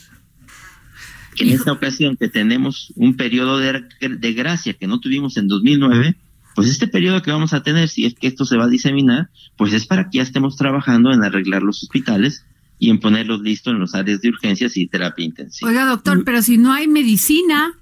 en 1.38 1.50
esta 1.50 1.72
ocasión 1.72 2.16
que 2.16 2.30
tenemos 2.30 2.94
un 2.96 3.16
periodo 3.16 3.58
de, 3.58 3.84
de 4.00 4.34
gracia 4.34 4.74
que 4.74 4.88
no 4.88 5.00
tuvimos 5.00 5.38
en 5.38 5.48
2009, 5.48 6.16
pues 6.56 6.70
este 6.70 6.88
periodo 6.88 7.22
que 7.22 7.32
vamos 7.32 7.54
a 7.54 7.64
tener, 7.64 7.90
si 7.90 8.06
es 8.06 8.14
que 8.14 8.28
esto 8.28 8.46
se 8.46 8.58
va 8.58 8.66
a 8.66 8.70
diseminar, 8.70 9.30
pues 9.58 9.74
es 9.74 9.86
para 9.86 10.10
que 10.10 10.18
ya 10.18 10.24
estemos 10.24 10.56
trabajando 10.58 11.12
en 11.12 11.24
arreglar 11.24 11.64
los 11.64 11.84
hospitales 11.84 12.46
y 12.78 12.90
en 12.90 13.00
ponerlos 13.00 13.42
listos 13.42 13.74
en 13.74 13.80
los 13.80 13.96
áreas 13.96 14.22
de 14.22 14.30
urgencias 14.30 14.76
y 14.76 14.88
terapia 14.88 15.26
intensiva. 15.26 15.70
Oiga, 15.70 15.86
doctor, 15.86 16.24
pero 16.26 16.42
si 16.42 16.58
no 16.58 16.74
hay 16.74 16.88
medicina, 16.88 17.74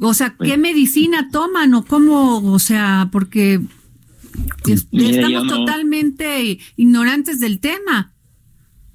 o 0.00 0.14
sea, 0.14 0.36
¿qué 0.38 0.56
medicina 0.56 1.28
toman 1.30 1.74
o 1.74 1.84
cómo? 1.84 2.52
O 2.52 2.58
sea, 2.58 3.08
porque 3.12 3.60
estamos 4.64 5.48
totalmente 5.48 6.58
ignorantes 6.76 7.40
del 7.40 7.60
tema. 7.60 8.12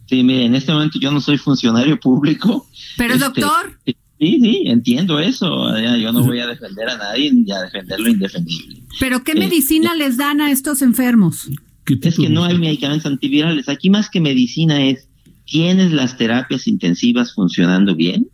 Sí, 0.08 0.24
mire, 0.24 0.46
en 0.46 0.56
este 0.56 0.72
momento 0.72 1.00
yo 1.00 1.12
no 1.12 1.22
soy 1.22 1.38
funcionario 1.38 2.00
público. 2.00 2.68
Pero 2.98 3.14
este, 3.14 3.26
doctor. 3.26 3.80
Sí, 3.86 3.96
sí, 4.42 4.64
entiendo 4.66 5.20
eso. 5.20 5.48
Yo 5.98 6.12
no 6.12 6.24
voy 6.24 6.40
a 6.40 6.48
defender 6.48 6.90
a 6.90 6.98
nadie 6.98 7.32
ni 7.32 7.50
a 7.52 7.62
defender 7.62 8.00
lo 8.00 8.10
indefendible. 8.10 8.84
Pero 9.00 9.24
¿qué 9.24 9.36
medicina 9.36 9.96
les 9.96 10.18
dan 10.18 10.42
a 10.42 10.52
estos 10.52 10.82
enfermos? 10.82 11.50
Es 11.86 12.18
que 12.18 12.30
no 12.30 12.44
hay 12.44 12.58
medicamentos 12.58 13.06
antivirales. 13.06 13.70
Aquí 13.70 13.90
más 13.90 14.10
que 14.10 14.20
medicina 14.20 14.84
es, 14.86 15.08
¿tienes 15.46 15.92
las 15.92 16.18
terapias 16.18 16.68
intensivas 16.68 17.34
funcionando 17.34 17.96
bien? 17.96 18.28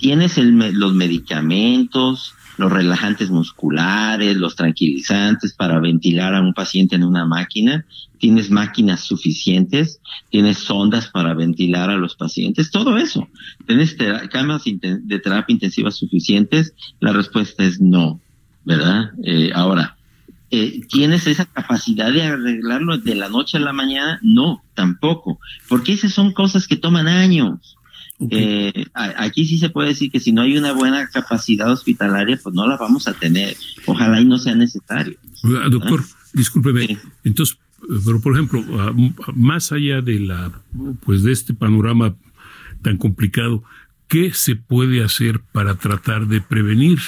Tienes 0.00 0.38
los 0.38 0.94
medicamentos, 0.94 2.34
los 2.56 2.72
relajantes 2.72 3.30
musculares, 3.30 4.36
los 4.36 4.56
tranquilizantes 4.56 5.54
para 5.54 5.78
ventilar 5.78 6.34
a 6.34 6.40
un 6.40 6.54
paciente 6.54 6.96
en 6.96 7.04
una 7.04 7.26
máquina, 7.26 7.84
tienes 8.18 8.50
máquinas 8.50 9.00
suficientes, 9.00 10.00
tienes 10.30 10.58
sondas 10.58 11.08
para 11.08 11.34
ventilar 11.34 11.90
a 11.90 11.96
los 11.96 12.16
pacientes, 12.16 12.70
todo 12.70 12.96
eso. 12.96 13.28
¿Tienes 13.66 13.96
camas 14.30 14.64
de 14.64 15.18
terapia 15.18 15.52
intensiva 15.52 15.90
suficientes? 15.90 16.74
La 17.00 17.12
respuesta 17.12 17.64
es 17.64 17.80
no, 17.80 18.20
¿verdad? 18.64 19.10
Eh, 19.22 19.50
ahora, 19.54 19.96
eh, 20.50 20.80
¿tienes 20.88 21.26
esa 21.26 21.44
capacidad 21.44 22.12
de 22.12 22.22
arreglarlo 22.22 22.98
de 22.98 23.14
la 23.14 23.28
noche 23.28 23.58
a 23.58 23.60
la 23.60 23.72
mañana? 23.72 24.18
No, 24.22 24.62
tampoco, 24.74 25.38
porque 25.68 25.92
esas 25.92 26.12
son 26.12 26.32
cosas 26.32 26.66
que 26.66 26.76
toman 26.76 27.06
años. 27.06 27.76
Eh, 28.28 28.84
aquí 28.94 29.46
sí 29.46 29.58
se 29.58 29.70
puede 29.70 29.88
decir 29.90 30.10
que 30.10 30.20
si 30.20 30.32
no 30.32 30.42
hay 30.42 30.56
una 30.58 30.72
buena 30.72 31.08
capacidad 31.08 31.70
hospitalaria, 31.72 32.38
pues 32.42 32.54
no 32.54 32.66
la 32.66 32.76
vamos 32.76 33.08
a 33.08 33.14
tener. 33.14 33.56
Ojalá 33.86 34.20
y 34.20 34.26
no 34.26 34.38
sea 34.38 34.54
necesario. 34.54 35.16
Doctor, 35.70 36.04
discúlpeme. 36.34 36.98
Entonces, 37.24 37.58
pero 38.04 38.20
por 38.20 38.34
ejemplo, 38.34 38.62
más 39.34 39.72
allá 39.72 40.02
de 40.02 40.20
la, 40.20 40.52
pues 41.04 41.22
de 41.22 41.32
este 41.32 41.54
panorama 41.54 42.14
tan 42.82 42.98
complicado, 42.98 43.64
¿qué 44.06 44.32
se 44.34 44.54
puede 44.54 45.02
hacer 45.02 45.40
para 45.52 45.76
tratar 45.76 46.26
de 46.26 46.42
prevenir? 46.42 46.98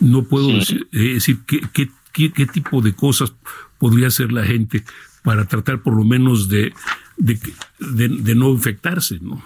No 0.00 0.24
puedo 0.24 0.48
decir, 0.48 1.38
¿qué, 1.46 1.62
qué, 1.72 2.32
qué, 2.32 2.46
tipo 2.46 2.82
de 2.82 2.92
cosas 2.92 3.32
podría 3.78 4.08
hacer 4.08 4.32
la 4.32 4.44
gente 4.44 4.84
para 5.22 5.46
tratar 5.46 5.82
por 5.82 5.96
lo 5.96 6.04
menos 6.04 6.48
de, 6.48 6.74
de, 7.16 7.38
de 7.78 8.34
no 8.34 8.50
infectarse, 8.50 9.18
¿no? 9.20 9.42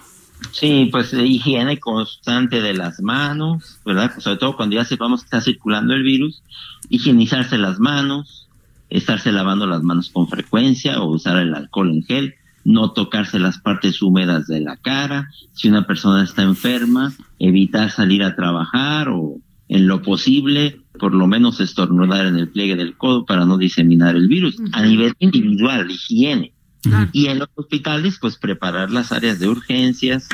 Sí, 0.51 0.89
pues 0.91 1.13
higiene 1.13 1.79
constante 1.79 2.61
de 2.61 2.73
las 2.73 3.01
manos, 3.01 3.79
¿verdad? 3.85 4.11
Sobre 4.19 4.37
todo 4.37 4.55
cuando 4.55 4.75
ya 4.75 4.85
sepamos 4.85 5.21
que 5.21 5.25
está 5.25 5.41
circulando 5.41 5.93
el 5.93 6.03
virus, 6.03 6.41
higienizarse 6.89 7.57
las 7.57 7.79
manos, 7.79 8.47
estarse 8.89 9.31
lavando 9.31 9.67
las 9.67 9.83
manos 9.83 10.09
con 10.09 10.27
frecuencia 10.27 11.01
o 11.01 11.07
usar 11.07 11.37
el 11.37 11.53
alcohol 11.53 11.89
en 11.89 12.03
gel, 12.03 12.35
no 12.63 12.91
tocarse 12.91 13.39
las 13.39 13.59
partes 13.59 14.01
húmedas 14.01 14.47
de 14.47 14.59
la 14.59 14.77
cara, 14.77 15.29
si 15.53 15.69
una 15.69 15.87
persona 15.87 16.23
está 16.23 16.43
enferma, 16.43 17.13
evitar 17.39 17.91
salir 17.91 18.23
a 18.23 18.35
trabajar 18.35 19.09
o 19.09 19.39
en 19.69 19.87
lo 19.87 20.01
posible, 20.01 20.81
por 20.99 21.13
lo 21.13 21.27
menos 21.27 21.59
estornudar 21.59 22.25
en 22.25 22.37
el 22.37 22.49
pliegue 22.49 22.75
del 22.75 22.95
codo 22.95 23.25
para 23.25 23.45
no 23.45 23.57
diseminar 23.57 24.15
el 24.15 24.27
virus. 24.27 24.57
A 24.73 24.81
nivel 24.81 25.13
individual, 25.19 25.89
higiene. 25.89 26.53
Y 27.11 27.27
en 27.27 27.39
los 27.39 27.49
hospitales, 27.55 28.17
pues 28.19 28.37
preparar 28.37 28.91
las 28.91 29.11
áreas 29.11 29.39
de 29.39 29.47
urgencias, 29.49 30.27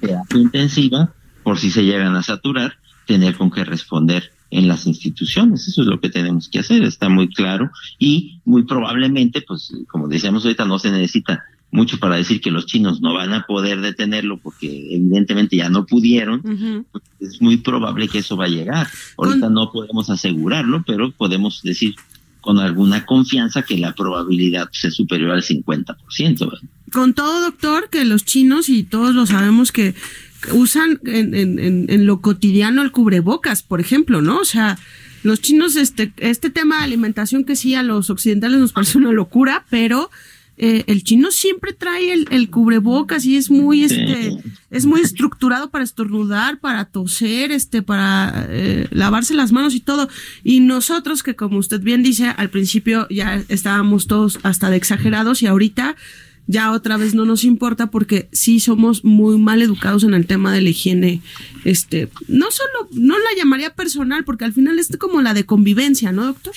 terapia 0.00 0.38
intensiva, 0.38 1.12
por 1.42 1.58
si 1.58 1.70
se 1.70 1.84
llegan 1.84 2.16
a 2.16 2.22
saturar, 2.22 2.74
tener 3.06 3.36
con 3.36 3.50
qué 3.50 3.64
responder 3.64 4.32
en 4.50 4.68
las 4.68 4.86
instituciones. 4.86 5.68
Eso 5.68 5.82
es 5.82 5.88
lo 5.88 6.00
que 6.00 6.10
tenemos 6.10 6.48
que 6.48 6.58
hacer, 6.58 6.82
está 6.82 7.08
muy 7.08 7.28
claro. 7.28 7.70
Y 7.98 8.40
muy 8.44 8.64
probablemente, 8.64 9.42
pues 9.42 9.72
como 9.88 10.08
decíamos 10.08 10.44
ahorita, 10.44 10.64
no 10.64 10.78
se 10.78 10.90
necesita 10.90 11.44
mucho 11.72 11.98
para 11.98 12.16
decir 12.16 12.40
que 12.40 12.50
los 12.50 12.66
chinos 12.66 13.00
no 13.00 13.14
van 13.14 13.32
a 13.32 13.46
poder 13.46 13.80
detenerlo 13.80 14.38
porque 14.38 14.96
evidentemente 14.96 15.56
ya 15.56 15.68
no 15.68 15.86
pudieron, 15.86 16.86
pues, 16.90 17.04
es 17.20 17.40
muy 17.40 17.58
probable 17.58 18.08
que 18.08 18.18
eso 18.18 18.36
va 18.36 18.46
a 18.46 18.48
llegar. 18.48 18.88
Ahorita 19.16 19.48
no 19.48 19.70
podemos 19.70 20.10
asegurarlo, 20.10 20.82
pero 20.84 21.12
podemos 21.12 21.62
decir 21.62 21.94
con 22.40 22.58
alguna 22.58 23.04
confianza 23.06 23.62
que 23.62 23.78
la 23.78 23.94
probabilidad 23.94 24.68
sea 24.72 24.90
superior 24.90 25.32
al 25.32 25.42
50%. 25.42 26.58
Con 26.92 27.14
todo, 27.14 27.40
doctor, 27.42 27.88
que 27.90 28.04
los 28.04 28.24
chinos, 28.24 28.68
y 28.68 28.82
todos 28.82 29.14
lo 29.14 29.26
sabemos, 29.26 29.72
que 29.72 29.94
usan 30.52 31.00
en, 31.04 31.34
en, 31.34 31.86
en, 31.88 32.06
lo 32.06 32.20
cotidiano 32.20 32.82
el 32.82 32.92
cubrebocas, 32.92 33.62
por 33.62 33.80
ejemplo, 33.80 34.22
¿no? 34.22 34.38
O 34.38 34.44
sea, 34.44 34.78
Los 35.22 35.40
chinos, 35.42 35.76
este, 35.76 36.12
este 36.16 36.48
tema 36.48 36.78
de 36.78 36.84
alimentación 36.84 37.44
que 37.44 37.56
sí 37.56 37.74
a 37.74 37.82
los 37.82 38.08
occidentales 38.08 38.58
nos 38.58 38.72
parece 38.72 38.96
una 38.96 39.12
locura, 39.12 39.66
pero 39.68 40.10
eh, 40.62 40.84
el 40.88 41.04
chino 41.04 41.30
siempre 41.30 41.72
trae 41.72 42.12
el, 42.12 42.28
el, 42.30 42.50
cubrebocas 42.50 43.24
y 43.24 43.38
es 43.38 43.50
muy, 43.50 43.82
este, 43.82 44.36
es 44.70 44.84
muy 44.84 45.00
estructurado 45.00 45.70
para 45.70 45.84
estornudar, 45.84 46.60
para 46.60 46.84
toser, 46.84 47.50
este, 47.50 47.80
para 47.80 48.46
eh, 48.50 48.86
lavarse 48.90 49.32
las 49.32 49.52
manos 49.52 49.74
y 49.74 49.80
todo. 49.80 50.10
Y 50.44 50.60
nosotros, 50.60 51.22
que 51.22 51.34
como 51.34 51.56
usted 51.56 51.80
bien 51.80 52.02
dice, 52.02 52.26
al 52.36 52.50
principio 52.50 53.06
ya 53.08 53.42
estábamos 53.48 54.06
todos 54.06 54.38
hasta 54.42 54.68
de 54.68 54.76
exagerados 54.76 55.42
y 55.42 55.46
ahorita 55.46 55.96
ya 56.46 56.72
otra 56.72 56.98
vez 56.98 57.14
no 57.14 57.24
nos 57.24 57.44
importa 57.44 57.90
porque 57.90 58.28
sí 58.30 58.60
somos 58.60 59.02
muy 59.02 59.38
mal 59.38 59.62
educados 59.62 60.04
en 60.04 60.12
el 60.12 60.26
tema 60.26 60.52
de 60.52 60.60
la 60.60 60.68
higiene. 60.68 61.22
Este, 61.64 62.10
no 62.28 62.50
solo, 62.50 62.90
no 62.92 63.18
la 63.18 63.30
llamaría 63.34 63.74
personal, 63.74 64.24
porque 64.24 64.44
al 64.44 64.52
final 64.52 64.78
es 64.78 64.94
como 64.98 65.22
la 65.22 65.32
de 65.32 65.46
convivencia, 65.46 66.12
¿no, 66.12 66.26
doctor? 66.26 66.52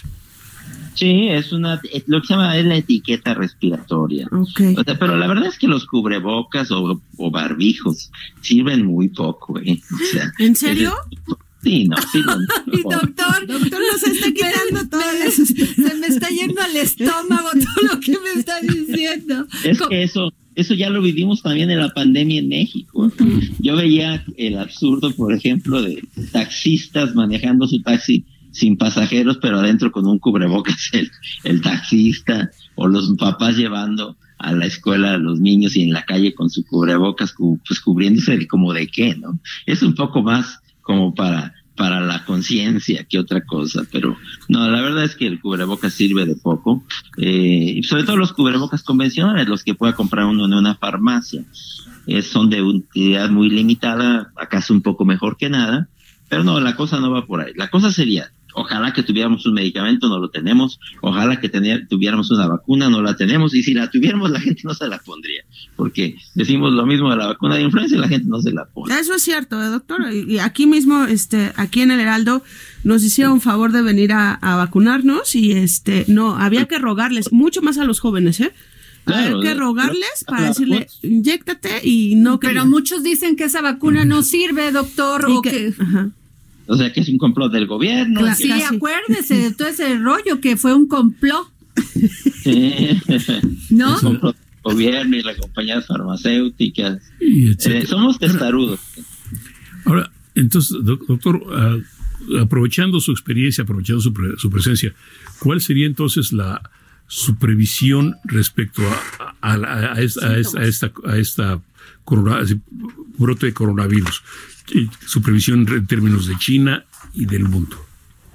Sí, 0.95 1.27
es 1.29 1.51
una, 1.51 1.81
lo 2.07 2.21
que 2.21 2.27
se 2.27 2.33
llama 2.33 2.57
es 2.57 2.65
la 2.65 2.77
etiqueta 2.77 3.33
respiratoria. 3.33 4.27
Okay. 4.31 4.75
O 4.75 4.83
sea, 4.83 4.97
pero 4.97 5.17
la 5.17 5.27
verdad 5.27 5.47
es 5.47 5.57
que 5.57 5.67
los 5.67 5.85
cubrebocas 5.85 6.71
o, 6.71 7.01
o 7.17 7.31
barbijos 7.31 8.11
sirven 8.41 8.85
muy 8.85 9.09
poco. 9.09 9.59
¿eh? 9.59 9.81
O 9.91 10.05
sea, 10.11 10.31
¿En 10.39 10.55
serio? 10.55 10.93
Es, 11.11 11.19
sí, 11.63 11.85
no, 11.85 11.95
Mi 12.67 12.81
doctor, 12.83 13.47
doctor 13.47 13.81
nos 13.91 14.03
está 14.03 14.27
quitando 14.31 14.89
todo. 14.89 15.01
Se 15.31 15.95
me 15.95 16.07
está 16.07 16.29
yendo 16.29 16.61
al 16.61 16.75
estómago 16.75 17.49
todo 17.51 17.93
lo 17.93 17.99
que 17.99 18.11
me 18.11 18.39
está 18.39 18.59
diciendo. 18.61 19.47
Es 19.63 19.81
que 19.81 20.03
eso, 20.03 20.31
eso 20.55 20.73
ya 20.73 20.89
lo 20.89 21.01
vivimos 21.01 21.41
también 21.41 21.71
en 21.71 21.79
la 21.79 21.89
pandemia 21.89 22.39
en 22.39 22.49
México. 22.49 23.11
Yo 23.59 23.75
veía 23.75 24.23
el 24.37 24.57
absurdo, 24.57 25.11
por 25.11 25.33
ejemplo, 25.33 25.81
de 25.81 26.03
taxistas 26.31 27.15
manejando 27.15 27.67
su 27.67 27.81
taxi 27.81 28.25
sin 28.53 28.77
pasajeros, 28.77 29.39
pero 29.41 29.59
adentro 29.59 29.91
con 29.91 30.07
un 30.07 30.19
cubrebocas 30.19 30.91
el, 31.43 31.61
taxista 31.61 32.49
o 32.75 32.87
los 32.87 33.13
papás 33.17 33.57
llevando 33.57 34.17
a 34.37 34.53
la 34.53 34.65
escuela 34.65 35.13
a 35.13 35.17
los 35.17 35.39
niños 35.39 35.75
y 35.75 35.83
en 35.83 35.93
la 35.93 36.03
calle 36.03 36.33
con 36.33 36.49
su 36.49 36.65
cubrebocas, 36.65 37.33
pues 37.67 37.79
cubriéndose 37.79 38.37
de 38.37 38.47
como 38.47 38.73
de 38.73 38.87
qué, 38.87 39.15
¿no? 39.15 39.39
Es 39.65 39.83
un 39.83 39.95
poco 39.95 40.21
más 40.21 40.59
como 40.81 41.13
para 41.13 41.53
para 41.75 42.01
la 42.01 42.23
conciencia 42.25 43.03
que 43.05 43.19
otra 43.19 43.43
cosa, 43.45 43.81
pero 43.91 44.15
no, 44.47 44.69
la 44.69 44.81
verdad 44.81 45.03
es 45.03 45.15
que 45.15 45.25
el 45.25 45.39
cubrebocas 45.39 45.93
sirve 45.93 46.25
de 46.25 46.35
poco, 46.35 46.83
eh, 47.17 47.81
sobre 47.83 48.03
todo 48.03 48.17
los 48.17 48.33
cubrebocas 48.33 48.83
convencionales, 48.83 49.47
los 49.47 49.63
que 49.63 49.73
pueda 49.73 49.93
comprar 49.93 50.25
uno 50.25 50.45
en 50.45 50.53
una 50.53 50.75
farmacia, 50.75 51.43
eh, 52.05 52.21
son 52.21 52.49
de 52.49 52.61
utilidad 52.61 53.29
muy 53.29 53.49
limitada, 53.49 54.31
acaso 54.35 54.73
un 54.73 54.81
poco 54.81 55.05
mejor 55.05 55.37
que 55.37 55.49
nada, 55.49 55.89
pero 56.29 56.43
no, 56.43 56.59
la 56.59 56.75
cosa 56.75 56.99
no 56.99 57.11
va 57.11 57.25
por 57.25 57.41
ahí, 57.41 57.53
la 57.55 57.69
cosa 57.69 57.91
sería 57.91 58.31
Ojalá 58.55 58.93
que 58.93 59.03
tuviéramos 59.03 59.45
un 59.45 59.53
medicamento, 59.53 60.07
no 60.09 60.19
lo 60.19 60.29
tenemos. 60.29 60.79
Ojalá 61.01 61.39
que 61.39 61.49
tener, 61.49 61.87
tuviéramos 61.87 62.29
una 62.31 62.47
vacuna, 62.47 62.89
no 62.89 63.01
la 63.01 63.15
tenemos. 63.15 63.53
Y 63.53 63.63
si 63.63 63.73
la 63.73 63.89
tuviéramos, 63.89 64.31
la 64.31 64.39
gente 64.39 64.61
no 64.63 64.73
se 64.73 64.87
la 64.87 64.99
pondría. 64.99 65.43
Porque 65.75 66.15
decimos 66.35 66.71
lo 66.73 66.85
mismo 66.85 67.09
de 67.09 67.17
la 67.17 67.27
vacuna 67.27 67.55
de 67.55 67.63
influenza 67.63 67.95
y 67.95 67.99
la 67.99 68.07
gente 68.07 68.27
no 68.29 68.41
se 68.41 68.51
la 68.51 68.65
pone. 68.65 68.97
Eso 68.99 69.15
es 69.15 69.23
cierto, 69.23 69.61
¿eh, 69.61 69.67
doctor. 69.67 70.01
Y 70.11 70.39
aquí 70.39 70.67
mismo, 70.67 71.05
este, 71.05 71.51
aquí 71.55 71.81
en 71.81 71.91
el 71.91 71.99
Heraldo, 71.99 72.43
nos 72.83 73.03
hicieron 73.03 73.41
favor 73.41 73.71
de 73.71 73.81
venir 73.81 74.13
a, 74.13 74.33
a 74.33 74.55
vacunarnos 74.55 75.35
y 75.35 75.51
este, 75.51 76.05
no, 76.07 76.35
había 76.35 76.65
que 76.65 76.79
rogarles, 76.79 77.31
mucho 77.31 77.61
más 77.61 77.77
a 77.77 77.85
los 77.85 77.99
jóvenes, 77.99 78.39
¿eh? 78.39 78.53
Claro, 79.05 79.37
Hay 79.37 79.43
que 79.43 79.53
rogarles 79.53 80.23
para 80.25 80.47
decirle, 80.47 80.87
inyectate 81.01 81.81
y 81.83 82.15
no 82.15 82.39
que. 82.39 82.47
Pero 82.47 82.65
muchos 82.65 83.03
dicen 83.03 83.35
que 83.35 83.43
esa 83.45 83.61
vacuna 83.61 84.05
no 84.05 84.23
sirve, 84.23 84.71
doctor, 84.71 85.25
o 85.29 85.41
que, 85.41 85.51
que 85.51 85.73
ajá. 85.77 86.09
O 86.67 86.77
sea, 86.77 86.93
que 86.93 87.01
es 87.01 87.09
un 87.09 87.17
complot 87.17 87.51
del 87.51 87.67
gobierno. 87.67 88.21
Claro, 88.21 88.35
sí, 88.35 88.47
casi. 88.47 88.75
acuérdese 88.75 89.35
de 89.35 89.51
todo 89.51 89.67
ese 89.67 89.97
rollo 89.97 90.39
que 90.39 90.55
fue 90.57 90.73
un 90.73 90.87
complot. 90.87 91.51
Sí. 92.43 93.01
¿No? 93.69 93.95
Es 93.95 94.03
un 94.03 94.11
complot 94.13 94.35
del 94.35 94.61
gobierno 94.63 95.17
y 95.17 95.23
las 95.23 95.37
compañías 95.37 95.85
farmacéuticas. 95.85 97.01
Eh, 97.19 97.85
somos 97.85 98.17
testarudos. 98.17 98.79
Ahora, 99.85 100.09
entonces, 100.35 100.77
doctor, 100.81 101.35
uh, 101.35 102.37
aprovechando 102.39 102.99
su 102.99 103.11
experiencia, 103.11 103.63
aprovechando 103.63 104.01
su, 104.01 104.13
pre 104.13 104.37
su, 104.37 104.49
presencia, 104.49 104.93
¿cuál 105.39 105.61
sería 105.61 105.85
entonces 105.85 106.31
la 106.31 106.69
su 107.07 107.35
previsión 107.35 108.15
respecto 108.23 108.81
a, 109.19 109.35
a, 109.41 109.53
a, 109.53 109.93
a 109.93 110.01
esta, 110.01 110.27
a, 110.27 110.37
esta, 110.37 110.91
a 111.05 111.17
esta 111.17 111.61
corona, 112.05 112.39
brote 113.17 113.47
de 113.47 113.53
coronavirus? 113.53 114.23
Su 115.05 115.21
previsión 115.21 115.67
en 115.67 115.87
términos 115.87 116.27
de 116.27 116.37
China 116.37 116.83
y 117.13 117.25
del 117.25 117.43
mundo? 117.43 117.77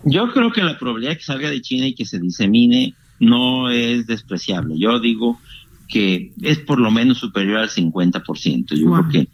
Yo 0.04 0.32
creo 0.32 0.52
que 0.52 0.62
la 0.62 0.78
probabilidad 0.78 1.12
de 1.12 1.18
que 1.18 1.24
salga 1.24 1.50
de 1.50 1.60
China 1.60 1.86
y 1.86 1.94
que 1.94 2.04
se 2.04 2.18
disemine 2.18 2.94
no 3.18 3.70
es 3.70 4.06
despreciable. 4.06 4.78
Yo 4.78 5.00
digo 5.00 5.40
que 5.88 6.32
es 6.42 6.58
por 6.58 6.78
lo 6.78 6.90
menos 6.90 7.18
superior 7.18 7.58
al 7.58 7.70
50%. 7.70 8.74
Yo 8.74 8.86
wow. 8.86 9.08
creo 9.08 9.10
que 9.10 9.28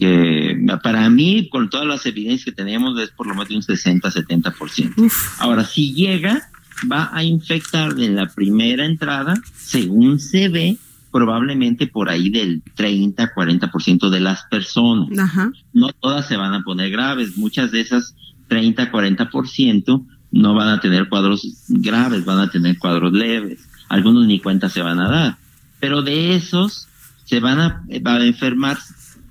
eh, 0.00 0.56
para 0.82 1.08
mí, 1.10 1.48
con 1.48 1.70
todas 1.70 1.86
las 1.86 2.06
evidencias 2.06 2.44
que 2.44 2.52
tenemos, 2.52 2.98
es 3.00 3.10
por 3.10 3.26
lo 3.26 3.34
menos 3.34 3.50
un 3.50 3.62
60-70%. 3.62 5.12
Ahora, 5.38 5.64
si 5.64 5.92
llega, 5.92 6.50
va 6.90 7.10
a 7.12 7.24
infectar 7.24 7.98
en 7.98 8.14
la 8.14 8.28
primera 8.28 8.84
entrada, 8.84 9.34
según 9.56 10.20
se 10.20 10.48
ve, 10.48 10.76
probablemente 11.10 11.86
por 11.86 12.08
ahí 12.08 12.30
del 12.30 12.62
30-40% 12.76 14.10
de 14.10 14.20
las 14.20 14.44
personas. 14.44 15.18
Ajá. 15.18 15.50
No 15.72 15.88
todas 15.92 16.26
se 16.26 16.36
van 16.36 16.54
a 16.54 16.62
poner 16.62 16.90
graves, 16.90 17.36
muchas 17.36 17.70
de 17.70 17.80
esas 17.80 18.14
30-40% 18.48 20.06
no 20.30 20.54
van 20.54 20.68
a 20.68 20.80
tener 20.80 21.08
cuadros 21.08 21.64
graves, 21.68 22.24
van 22.24 22.40
a 22.40 22.50
tener 22.50 22.78
cuadros 22.78 23.12
leves, 23.12 23.66
algunos 23.88 24.26
ni 24.26 24.40
cuenta 24.40 24.68
se 24.68 24.82
van 24.82 25.00
a 25.00 25.08
dar, 25.08 25.38
pero 25.80 26.02
de 26.02 26.34
esos 26.34 26.88
se 27.24 27.40
van 27.40 27.60
a, 27.60 27.84
van 28.02 28.22
a 28.22 28.26
enfermar 28.26 28.78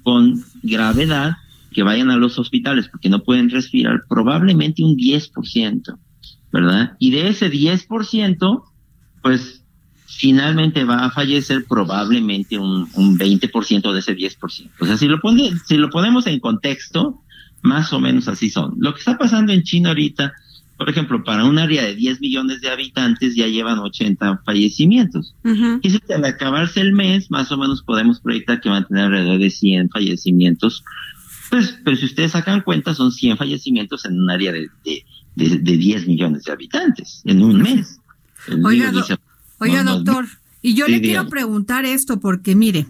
con 0.04 0.44
gravedad 0.64 1.38
que 1.72 1.84
vayan 1.84 2.10
a 2.10 2.18
los 2.18 2.40
hospitales 2.40 2.88
porque 2.90 3.10
no 3.10 3.24
pueden 3.24 3.50
respirar, 3.50 4.04
probablemente 4.08 4.84
un 4.84 4.98
10%, 4.98 5.98
¿verdad? 6.52 6.96
Y 7.00 7.12
de 7.12 7.28
ese 7.30 7.52
10%, 7.52 8.64
pues 9.22 9.57
finalmente 10.08 10.84
va 10.86 11.06
a 11.06 11.12
fallecer 11.12 11.66
probablemente 11.66 12.58
un, 12.58 12.90
un 12.94 13.18
20% 13.18 13.92
de 13.92 14.00
ese 14.00 14.16
10%. 14.16 14.70
O 14.80 14.86
sea, 14.86 14.98
si 14.98 15.08
lo, 15.08 15.20
pone, 15.20 15.52
si 15.66 15.78
lo 15.78 15.90
ponemos 15.90 16.26
en 16.28 16.40
contexto, 16.40 17.22
más 17.62 17.92
o 17.94 18.00
menos 18.00 18.28
así 18.28 18.50
son. 18.50 18.76
Lo 18.80 18.94
que 18.94 19.00
está 19.00 19.18
pasando 19.18 19.52
en 19.52 19.64
China 19.64 19.90
ahorita, 19.90 20.34
por 20.78 20.90
ejemplo, 20.90 21.24
para 21.24 21.44
un 21.44 21.60
área 21.60 21.84
de 21.84 21.96
10 21.96 22.22
millones 22.22 22.62
de 22.62 22.70
habitantes 22.70 23.36
ya 23.36 23.48
llevan 23.48 23.80
80 23.80 24.44
fallecimientos. 24.46 25.36
Uh 25.44 25.50
-huh. 25.50 25.80
Y 25.84 25.90
si 25.90 26.00
al 26.14 26.24
acabarse 26.24 26.80
el 26.82 26.94
mes, 26.94 27.30
más 27.30 27.52
o 27.52 27.58
menos 27.58 27.84
podemos 27.84 28.22
proyectar 28.22 28.62
que 28.62 28.70
van 28.70 28.84
a 28.84 28.88
tener 28.88 29.06
alrededor 29.06 29.40
de 29.40 29.50
100 29.50 29.90
fallecimientos. 29.90 30.84
Pues, 31.50 31.80
pero 31.84 31.98
si 31.98 32.06
ustedes 32.06 32.32
sacan 32.32 32.62
cuenta, 32.62 32.94
son 32.94 33.12
100 33.12 33.38
fallecimientos 33.38 34.06
en 34.06 34.22
un 34.22 34.30
área 34.30 34.52
de, 34.52 34.70
de, 34.86 35.06
de, 35.36 35.58
de 35.58 35.78
10 35.78 36.08
millones 36.08 36.44
de 36.44 36.52
habitantes 36.52 37.22
en 37.26 37.44
un 37.44 37.62
mes. 37.62 38.00
Oiga, 38.64 38.92
dice, 38.92 39.18
Oiga, 39.60 39.84
no, 39.84 39.96
doctor, 39.96 40.26
no, 40.26 40.30
y 40.62 40.74
yo 40.74 40.86
sí, 40.86 40.92
le 40.92 41.02
quiero 41.02 41.28
preguntar 41.30 41.86
esto 41.86 42.20
porque, 42.20 42.56
mire, 42.56 42.88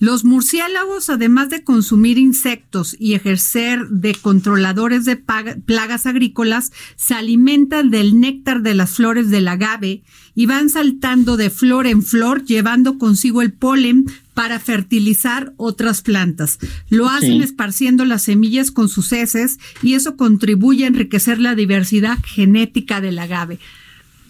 los 0.00 0.24
murciélagos, 0.24 1.08
además 1.08 1.50
de 1.50 1.62
consumir 1.64 2.18
insectos 2.18 2.96
y 2.98 3.14
ejercer 3.14 3.88
de 3.88 4.14
controladores 4.14 5.04
de 5.04 5.16
plagas 5.16 6.04
agrícolas, 6.06 6.72
se 6.96 7.14
alimentan 7.14 7.90
del 7.90 8.20
néctar 8.20 8.62
de 8.62 8.74
las 8.74 8.90
flores 8.96 9.30
del 9.30 9.48
agave 9.48 10.02
y 10.34 10.46
van 10.46 10.68
saltando 10.68 11.36
de 11.36 11.48
flor 11.48 11.86
en 11.86 12.02
flor, 12.02 12.44
llevando 12.44 12.98
consigo 12.98 13.40
el 13.40 13.52
polen 13.52 14.04
para 14.34 14.58
fertilizar 14.58 15.54
otras 15.56 16.02
plantas. 16.02 16.58
Lo 16.90 17.08
hacen 17.08 17.38
sí. 17.38 17.42
esparciendo 17.42 18.04
las 18.04 18.24
semillas 18.24 18.72
con 18.72 18.88
sus 18.88 19.12
heces 19.12 19.58
y 19.80 19.94
eso 19.94 20.16
contribuye 20.16 20.84
a 20.84 20.88
enriquecer 20.88 21.40
la 21.40 21.54
diversidad 21.54 22.18
genética 22.24 23.00
del 23.00 23.18
agave. 23.20 23.60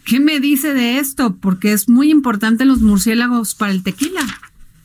¿Qué 0.05 0.21
me 0.21 0.41
dice 0.41 0.75
de 0.75 0.99
esto? 0.99 1.37
Porque 1.41 1.73
es 1.73 1.89
muy 1.89 2.11
importante 2.11 2.65
los 2.65 2.81
murciélagos 2.81 3.55
para 3.55 3.73
el 3.73 3.83
tequila. 3.83 4.23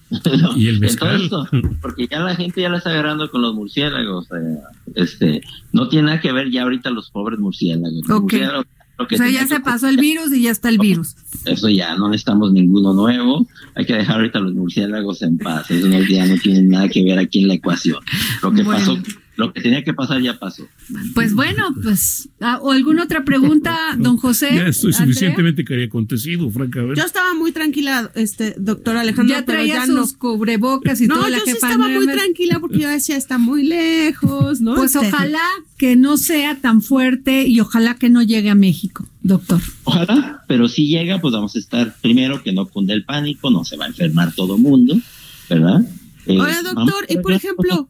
No, 0.09 0.19
y 0.57 0.67
el 0.67 0.79
mezcal. 0.79 1.23
Esto, 1.23 1.47
porque 1.81 2.07
ya 2.07 2.19
la 2.19 2.35
gente 2.35 2.61
ya 2.61 2.69
la 2.69 2.77
está 2.77 2.89
agarrando 2.91 3.29
con 3.29 3.41
los 3.41 3.53
murciélagos. 3.53 4.27
Eh, 4.31 4.57
este, 4.95 5.41
no 5.71 5.87
tiene 5.89 6.07
nada 6.07 6.21
que 6.21 6.31
ver 6.31 6.49
ya 6.49 6.63
ahorita 6.63 6.89
los 6.89 7.11
pobres 7.11 7.39
murciélagos. 7.39 8.09
Okay. 8.09 8.39
Murciélagos, 8.39 8.65
o 8.99 9.07
sea, 9.15 9.29
ya 9.29 9.47
se 9.47 9.61
pasó 9.61 9.87
el 9.87 9.97
virus 9.97 10.33
y 10.33 10.43
ya 10.43 10.51
está 10.51 10.67
el 10.67 10.77
virus. 10.77 11.15
Eso 11.45 11.69
ya, 11.69 11.95
no 11.95 12.09
necesitamos 12.09 12.51
ninguno 12.51 12.93
nuevo. 12.93 13.47
Hay 13.75 13.85
que 13.85 13.93
dejar 13.93 14.17
ahorita 14.17 14.39
los 14.39 14.53
murciélagos 14.53 15.21
en 15.21 15.37
paz. 15.37 15.71
Eso 15.71 15.87
ya 15.87 16.25
no 16.25 16.35
tiene 16.37 16.63
nada 16.63 16.89
que 16.89 17.03
ver 17.03 17.17
aquí 17.17 17.41
en 17.41 17.47
la 17.47 17.53
ecuación. 17.53 17.99
Lo 18.43 18.51
que 18.51 18.63
bueno. 18.63 18.79
pasó 18.79 18.97
lo 19.39 19.53
que 19.53 19.61
tenía 19.61 19.85
que 19.85 19.93
pasar 19.93 20.21
ya 20.21 20.37
pasó. 20.37 20.67
Pues 21.15 21.33
bueno, 21.33 21.73
pues, 21.81 22.27
ah, 22.41 22.59
¿o 22.61 22.71
alguna 22.71 23.03
otra 23.03 23.23
pregunta, 23.23 23.95
don 23.97 24.17
José? 24.17 24.49
Ya 24.53 24.67
estoy 24.67 24.91
suficientemente 24.91 25.63
que 25.63 25.75
haya 25.75 25.85
acontecido, 25.85 26.51
francamente. 26.51 26.99
Yo 26.99 27.05
estaba 27.05 27.33
muy 27.33 27.53
tranquila, 27.53 28.11
este, 28.15 28.53
doctor 28.57 28.97
Alejandro. 28.97 29.33
Ya 29.33 29.45
traía 29.45 29.85
pero 29.85 29.95
ya 29.95 30.01
sus 30.01 30.13
cubrebocas 30.13 30.99
y 30.99 31.07
no, 31.07 31.15
toda 31.15 31.29
la 31.29 31.37
yo 31.37 31.45
sí 31.45 31.51
estaba 31.51 31.87
no, 31.87 31.95
muy 31.95 32.07
no, 32.07 32.13
tranquila 32.13 32.59
porque 32.59 32.79
yo 32.79 32.89
decía, 32.89 33.15
está 33.15 33.37
muy 33.37 33.63
lejos, 33.63 34.59
¿no? 34.59 34.75
Pues 34.75 34.93
Este, 34.93 35.07
ojalá 35.07 35.47
que 35.77 35.95
no 35.95 36.17
sea 36.17 36.59
tan 36.59 36.81
fuerte 36.81 37.47
y 37.47 37.61
ojalá 37.61 37.95
que 37.95 38.09
no 38.09 38.21
llegue 38.21 38.49
a 38.49 38.55
México, 38.55 39.07
doctor. 39.23 39.61
Ojalá, 39.85 40.43
pero 40.49 40.67
si 40.67 40.87
llega, 40.87 41.21
pues 41.21 41.33
vamos 41.33 41.55
a 41.55 41.59
estar 41.59 41.95
primero 42.01 42.43
que 42.43 42.51
no 42.51 42.67
cunde 42.67 42.93
el 42.93 43.05
pánico, 43.05 43.49
no 43.49 43.63
se 43.63 43.77
va 43.77 43.85
a 43.85 43.87
enfermar 43.87 44.33
todo 44.33 44.57
mundo, 44.57 44.99
¿verdad? 45.49 45.85
Eh, 46.25 46.39
Oiga, 46.39 46.61
doctor, 46.63 47.05
y 47.09 47.17
por 47.17 47.31
ejemplo, 47.33 47.89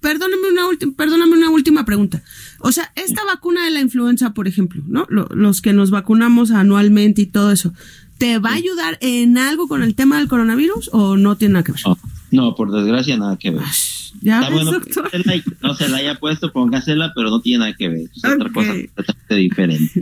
perdóname 0.00 0.50
una 0.52 0.66
última, 0.68 0.92
perdóname 0.96 1.32
una 1.32 1.50
última 1.50 1.84
pregunta. 1.84 2.22
O 2.60 2.72
sea, 2.72 2.92
esta 2.94 3.24
vacuna 3.24 3.64
de 3.64 3.70
la 3.70 3.80
influenza, 3.80 4.32
por 4.34 4.46
ejemplo, 4.48 4.82
¿no? 4.86 5.06
Lo- 5.08 5.28
los 5.34 5.60
que 5.62 5.72
nos 5.72 5.90
vacunamos 5.90 6.50
anualmente 6.50 7.22
y 7.22 7.26
todo 7.26 7.50
eso, 7.52 7.72
¿te 8.18 8.38
va 8.38 8.50
a 8.50 8.54
ayudar 8.54 8.98
en 9.00 9.38
algo 9.38 9.66
con 9.66 9.82
el 9.82 9.94
tema 9.94 10.18
del 10.18 10.28
coronavirus 10.28 10.90
o 10.92 11.16
no 11.16 11.36
tiene 11.36 11.54
nada 11.54 11.64
que 11.64 11.72
ver? 11.72 11.80
No, 11.86 11.98
no, 12.30 12.54
por 12.54 12.70
desgracia 12.72 13.16
nada 13.16 13.36
que 13.38 13.50
ver. 13.50 13.62
Ya 14.22 14.40
Está 14.40 14.46
ves, 14.52 14.64
bueno 14.64 14.72
doctor. 14.72 15.08
se 15.10 15.18
la- 15.20 15.42
no 15.62 15.74
se 15.74 15.88
la 15.88 15.96
haya 15.98 16.14
puesto, 16.18 16.52
póngasela, 16.52 17.12
pero 17.14 17.30
no 17.30 17.40
tiene 17.40 17.60
nada 17.60 17.74
que 17.78 17.88
ver. 17.88 18.00
Es 18.14 18.24
otra 18.24 18.46
Ok. 18.48 18.52
cosa 18.52 18.72
completamente 18.72 19.34
diferente. 19.36 20.00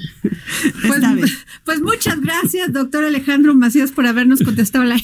Pues, 0.86 1.38
pues 1.64 1.80
muchas 1.82 2.20
gracias, 2.20 2.72
doctor 2.72 3.04
Alejandro 3.04 3.54
Macías, 3.54 3.92
por 3.92 4.06
habernos 4.06 4.40
contestado 4.42 4.84
la, 4.84 4.96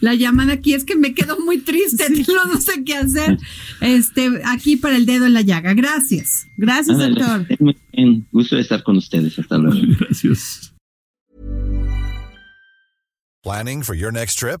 la 0.00 0.14
llamada 0.14 0.52
aquí. 0.52 0.74
Es 0.74 0.84
que 0.84 0.96
me 0.96 1.14
quedo 1.14 1.38
muy 1.40 1.58
triste, 1.58 2.04
no, 2.28 2.52
no 2.52 2.60
sé 2.60 2.84
qué 2.84 2.96
hacer. 2.96 3.38
Este, 3.80 4.30
aquí 4.44 4.76
para 4.76 4.96
el 4.96 5.06
dedo 5.06 5.24
en 5.26 5.32
la 5.34 5.40
llaga. 5.42 5.72
Gracias. 5.74 6.46
Gracias, 6.58 6.98
Ándale, 6.98 7.14
doctor. 7.24 7.56
muy 7.60 7.76
bien. 7.92 8.26
Gusto 8.32 8.56
de 8.56 8.62
estar 8.62 8.82
con 8.82 8.96
ustedes. 8.98 9.38
Hasta 9.38 9.56
luego. 9.58 9.80
Gracias. 9.98 10.74
Planning 13.42 13.82
for 13.82 13.96
your 13.96 14.12
next 14.12 14.38
trip? 14.38 14.60